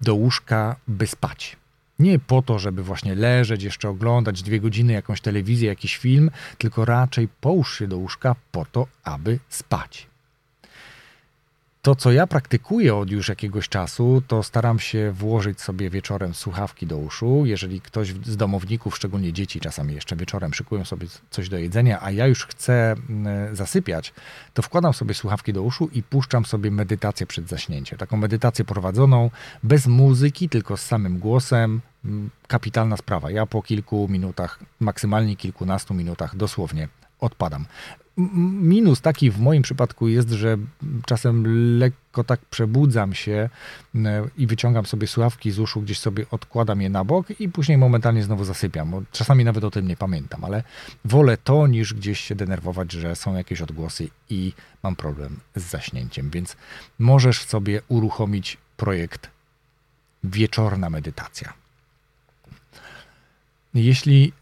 do 0.00 0.14
łóżka, 0.14 0.76
by 0.88 1.06
spać. 1.06 1.56
Nie 1.98 2.18
po 2.18 2.42
to, 2.42 2.58
żeby 2.58 2.82
właśnie 2.82 3.14
leżeć, 3.14 3.62
jeszcze 3.62 3.88
oglądać 3.88 4.42
dwie 4.42 4.60
godziny 4.60 4.92
jakąś 4.92 5.20
telewizję, 5.20 5.68
jakiś 5.68 5.96
film, 5.96 6.30
tylko 6.58 6.84
raczej 6.84 7.28
połóż 7.40 7.78
się 7.78 7.86
do 7.86 7.96
łóżka 7.96 8.36
po 8.52 8.64
to, 8.64 8.86
aby 9.04 9.38
spać. 9.48 10.06
To, 11.88 11.94
co 11.94 12.12
ja 12.12 12.26
praktykuję 12.26 12.96
od 12.96 13.10
już 13.10 13.28
jakiegoś 13.28 13.68
czasu, 13.68 14.22
to 14.26 14.42
staram 14.42 14.78
się 14.78 15.12
włożyć 15.12 15.60
sobie 15.60 15.90
wieczorem 15.90 16.34
słuchawki 16.34 16.86
do 16.86 16.98
uszu. 16.98 17.46
Jeżeli 17.46 17.80
ktoś 17.80 18.08
z 18.08 18.36
domowników, 18.36 18.96
szczególnie 18.96 19.32
dzieci, 19.32 19.60
czasami 19.60 19.94
jeszcze 19.94 20.16
wieczorem 20.16 20.54
szykują 20.54 20.84
sobie 20.84 21.06
coś 21.30 21.48
do 21.48 21.58
jedzenia, 21.58 21.98
a 22.02 22.10
ja 22.10 22.26
już 22.26 22.46
chcę 22.46 22.92
mm, 22.92 23.56
zasypiać, 23.56 24.12
to 24.54 24.62
wkładam 24.62 24.92
sobie 24.92 25.14
słuchawki 25.14 25.52
do 25.52 25.62
uszu 25.62 25.88
i 25.92 26.02
puszczam 26.02 26.44
sobie 26.44 26.70
medytację 26.70 27.26
przed 27.26 27.48
zaśnięciem. 27.48 27.98
Taką 27.98 28.16
medytację 28.16 28.64
prowadzoną 28.64 29.30
bez 29.62 29.86
muzyki, 29.86 30.48
tylko 30.48 30.76
z 30.76 30.82
samym 30.82 31.18
głosem. 31.18 31.80
Mm, 32.04 32.30
kapitalna 32.48 32.96
sprawa. 32.96 33.30
Ja 33.30 33.46
po 33.46 33.62
kilku 33.62 34.08
minutach, 34.10 34.58
maksymalnie 34.80 35.36
kilkunastu 35.36 35.94
minutach 35.94 36.36
dosłownie 36.36 36.88
odpadam. 37.20 37.64
Minus 38.62 39.00
taki 39.00 39.30
w 39.30 39.40
moim 39.40 39.62
przypadku 39.62 40.08
jest, 40.08 40.30
że 40.30 40.56
czasem 41.06 41.44
lekko 41.78 42.24
tak 42.24 42.40
przebudzam 42.40 43.14
się 43.14 43.48
i 44.38 44.46
wyciągam 44.46 44.86
sobie 44.86 45.06
słuchawki 45.06 45.50
z 45.50 45.58
uszu, 45.58 45.80
gdzieś 45.80 45.98
sobie 45.98 46.26
odkładam 46.30 46.82
je 46.82 46.90
na 46.90 47.04
bok 47.04 47.40
i 47.40 47.48
później 47.48 47.78
momentalnie 47.78 48.22
znowu 48.22 48.44
zasypiam. 48.44 49.04
Czasami 49.12 49.44
nawet 49.44 49.64
o 49.64 49.70
tym 49.70 49.88
nie 49.88 49.96
pamiętam, 49.96 50.44
ale 50.44 50.62
wolę 51.04 51.36
to 51.44 51.66
niż 51.66 51.94
gdzieś 51.94 52.20
się 52.20 52.34
denerwować, 52.34 52.92
że 52.92 53.16
są 53.16 53.34
jakieś 53.36 53.60
odgłosy 53.60 54.08
i 54.30 54.52
mam 54.82 54.96
problem 54.96 55.40
z 55.56 55.62
zaśnięciem. 55.62 56.30
Więc 56.30 56.56
możesz 56.98 57.44
sobie 57.44 57.82
uruchomić 57.88 58.56
projekt 58.76 59.30
Wieczorna 60.24 60.90
Medytacja. 60.90 61.52
Jeśli 63.74 64.32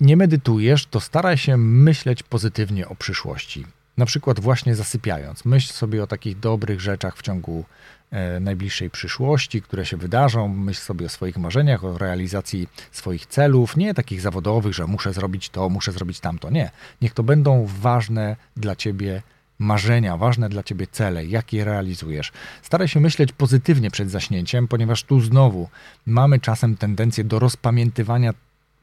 nie 0.00 0.16
medytujesz, 0.16 0.86
to 0.86 1.00
staraj 1.00 1.38
się 1.38 1.56
myśleć 1.56 2.22
pozytywnie 2.22 2.88
o 2.88 2.94
przyszłości. 2.94 3.66
Na 3.96 4.06
przykład 4.06 4.40
właśnie 4.40 4.74
zasypiając. 4.74 5.44
Myśl 5.44 5.72
sobie 5.72 6.02
o 6.02 6.06
takich 6.06 6.38
dobrych 6.38 6.80
rzeczach 6.80 7.16
w 7.16 7.22
ciągu 7.22 7.64
e, 8.10 8.40
najbliższej 8.40 8.90
przyszłości, 8.90 9.62
które 9.62 9.86
się 9.86 9.96
wydarzą. 9.96 10.48
Myśl 10.48 10.80
sobie 10.80 11.06
o 11.06 11.08
swoich 11.08 11.36
marzeniach, 11.38 11.84
o 11.84 11.98
realizacji 11.98 12.68
swoich 12.92 13.26
celów, 13.26 13.76
nie 13.76 13.94
takich 13.94 14.20
zawodowych, 14.20 14.74
że 14.74 14.86
muszę 14.86 15.12
zrobić 15.12 15.48
to, 15.48 15.68
muszę 15.68 15.92
zrobić 15.92 16.20
tamto. 16.20 16.50
Nie. 16.50 16.70
Niech 17.02 17.14
to 17.14 17.22
będą 17.22 17.66
ważne 17.80 18.36
dla 18.56 18.76
ciebie 18.76 19.22
marzenia, 19.58 20.16
ważne 20.16 20.48
dla 20.48 20.62
ciebie 20.62 20.86
cele, 20.86 21.26
jak 21.26 21.52
je 21.52 21.64
realizujesz. 21.64 22.32
Staraj 22.62 22.88
się 22.88 23.00
myśleć 23.00 23.32
pozytywnie 23.32 23.90
przed 23.90 24.10
zaśnięciem, 24.10 24.68
ponieważ 24.68 25.02
tu 25.04 25.20
znowu 25.20 25.68
mamy 26.06 26.38
czasem 26.38 26.76
tendencję 26.76 27.24
do 27.24 27.38
rozpamiętywania 27.38 28.34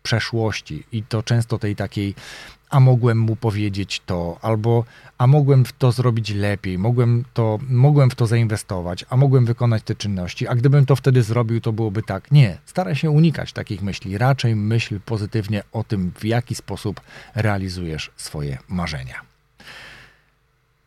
przeszłości 0.07 0.83
i 0.91 1.03
to 1.03 1.23
często 1.23 1.59
tej 1.59 1.75
takiej 1.75 2.15
a 2.69 2.79
mogłem 2.79 3.17
mu 3.17 3.35
powiedzieć 3.35 4.01
to, 4.05 4.37
albo 4.41 4.83
a 5.17 5.27
mogłem 5.27 5.63
to 5.77 5.91
zrobić 5.91 6.29
lepiej, 6.29 6.77
mogłem, 6.77 7.25
to, 7.33 7.59
mogłem 7.69 8.09
w 8.09 8.15
to 8.15 8.27
zainwestować, 8.27 9.05
a 9.09 9.17
mogłem 9.17 9.45
wykonać 9.45 9.83
te 9.83 9.95
czynności, 9.95 10.47
a 10.47 10.55
gdybym 10.55 10.85
to 10.85 10.95
wtedy 10.95 11.23
zrobił, 11.23 11.61
to 11.61 11.73
byłoby 11.73 12.03
tak. 12.03 12.31
Nie, 12.31 12.57
staraj 12.65 12.95
się 12.95 13.09
unikać 13.09 13.53
takich 13.53 13.81
myśli. 13.81 14.17
Raczej 14.17 14.55
myśl 14.55 14.99
pozytywnie 15.05 15.63
o 15.71 15.83
tym, 15.83 16.11
w 16.19 16.25
jaki 16.25 16.55
sposób 16.55 17.01
realizujesz 17.35 18.11
swoje 18.17 18.57
marzenia. 18.67 19.21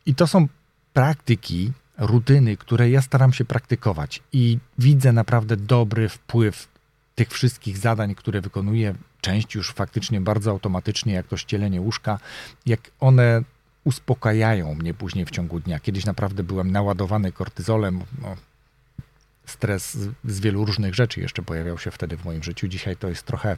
I 0.05 0.15
to 0.15 0.27
są 0.27 0.47
praktyki, 0.93 1.71
rutyny, 1.97 2.57
które 2.57 2.89
ja 2.89 3.01
staram 3.01 3.33
się 3.33 3.45
praktykować 3.45 4.21
i 4.33 4.57
widzę 4.77 5.13
naprawdę 5.13 5.57
dobry 5.57 6.09
wpływ 6.09 6.67
tych 7.15 7.29
wszystkich 7.29 7.77
zadań, 7.77 8.15
które 8.15 8.41
wykonuję, 8.41 8.95
część 9.21 9.55
już 9.55 9.71
faktycznie 9.71 10.21
bardzo 10.21 10.51
automatycznie, 10.51 11.13
jak 11.13 11.27
to 11.27 11.37
ścielenie 11.37 11.81
łóżka, 11.81 12.19
jak 12.65 12.91
one 12.99 13.43
uspokajają 13.83 14.75
mnie 14.75 14.93
później 14.93 15.25
w 15.25 15.31
ciągu 15.31 15.59
dnia. 15.59 15.79
Kiedyś 15.79 16.05
naprawdę 16.05 16.43
byłem 16.43 16.71
naładowany 16.71 17.31
kortyzolem. 17.31 18.01
No, 18.21 18.35
stres 19.45 19.93
z, 19.93 20.09
z 20.25 20.39
wielu 20.39 20.65
różnych 20.65 20.95
rzeczy 20.95 21.21
jeszcze 21.21 21.41
pojawiał 21.41 21.77
się 21.77 21.91
wtedy 21.91 22.17
w 22.17 22.25
moim 22.25 22.43
życiu. 22.43 22.67
Dzisiaj 22.67 22.97
to 22.97 23.09
jest 23.09 23.23
trochę 23.23 23.57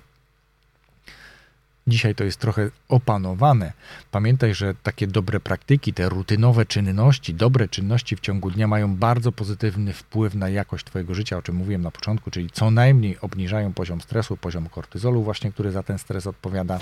Dzisiaj 1.88 2.16
to 2.16 2.24
jest 2.24 2.40
trochę 2.40 2.70
opanowane. 2.90 3.74
Pamiętaj, 4.12 4.56
że 4.56 4.74
takie 4.84 5.08
dobre 5.08 5.40
praktyki, 5.40 5.94
te 5.94 6.10
rutynowe 6.10 6.66
czynności, 6.66 7.34
dobre 7.34 7.68
czynności 7.68 8.16
w 8.16 8.20
ciągu 8.20 8.52
dnia 8.52 8.68
mają 8.68 8.96
bardzo 8.96 9.32
pozytywny 9.32 9.94
wpływ 9.94 10.36
na 10.36 10.50
jakość 10.50 10.86
Twojego 10.86 11.14
życia, 11.14 11.38
o 11.38 11.42
czym 11.42 11.56
mówiłem 11.56 11.82
na 11.82 11.92
początku, 11.92 12.32
czyli 12.32 12.50
co 12.50 12.72
najmniej 12.72 13.20
obniżają 13.20 13.74
poziom 13.74 14.02
stresu, 14.02 14.38
poziom 14.38 14.70
kortyzolu, 14.70 15.24
właśnie 15.24 15.52
który 15.52 15.72
za 15.72 15.84
ten 15.84 15.98
stres 15.98 16.28
odpowiada. 16.28 16.80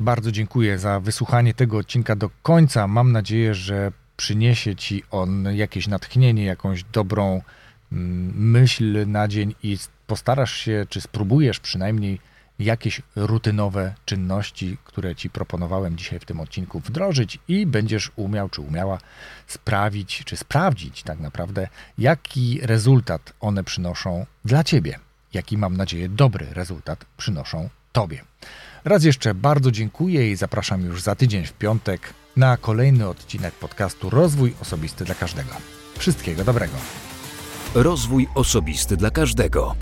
Bardzo 0.00 0.32
dziękuję 0.32 0.78
za 0.78 1.00
wysłuchanie 1.00 1.54
tego 1.54 1.78
odcinka 1.78 2.16
do 2.16 2.30
końca. 2.42 2.88
Mam 2.88 3.12
nadzieję, 3.12 3.54
że 3.54 3.92
przyniesie 4.16 4.76
Ci 4.76 5.02
on 5.10 5.44
jakieś 5.54 5.88
natchnienie, 5.88 6.44
jakąś 6.44 6.84
dobrą 6.84 7.42
mm, 7.92 8.50
myśl 8.50 9.06
na 9.06 9.28
dzień 9.28 9.54
i 9.62 9.78
postarasz 10.10 10.54
się, 10.56 10.86
czy 10.88 11.00
spróbujesz 11.00 11.60
przynajmniej 11.60 12.20
jakieś 12.58 13.02
rutynowe 13.16 13.94
czynności, 14.04 14.76
które 14.84 15.16
Ci 15.16 15.30
proponowałem 15.30 15.96
dzisiaj 15.96 16.18
w 16.18 16.24
tym 16.24 16.40
odcinku, 16.40 16.80
wdrożyć 16.80 17.38
i 17.48 17.66
będziesz 17.66 18.10
umiał, 18.16 18.48
czy 18.48 18.60
umiała 18.60 18.98
sprawić, 19.46 20.22
czy 20.24 20.36
sprawdzić 20.36 21.02
tak 21.02 21.20
naprawdę, 21.20 21.68
jaki 21.98 22.60
rezultat 22.62 23.32
one 23.40 23.64
przynoszą 23.64 24.26
dla 24.44 24.64
Ciebie. 24.64 24.98
Jaki, 25.34 25.58
mam 25.58 25.76
nadzieję, 25.76 26.08
dobry 26.08 26.46
rezultat 26.50 27.04
przynoszą 27.16 27.68
Tobie. 27.92 28.24
Raz 28.84 29.04
jeszcze 29.04 29.34
bardzo 29.34 29.70
dziękuję 29.70 30.30
i 30.30 30.36
zapraszam 30.36 30.80
już 30.84 31.02
za 31.02 31.14
tydzień 31.14 31.44
w 31.46 31.52
piątek 31.52 32.14
na 32.36 32.56
kolejny 32.56 33.08
odcinek 33.08 33.54
podcastu 33.54 34.10
Rozwój 34.10 34.54
Osobisty 34.62 35.04
dla 35.04 35.14
Każdego. 35.14 35.54
Wszystkiego 35.98 36.44
dobrego. 36.44 36.74
Rozwój 37.74 38.28
osobisty 38.34 38.96
dla 38.96 39.10
każdego. 39.10 39.76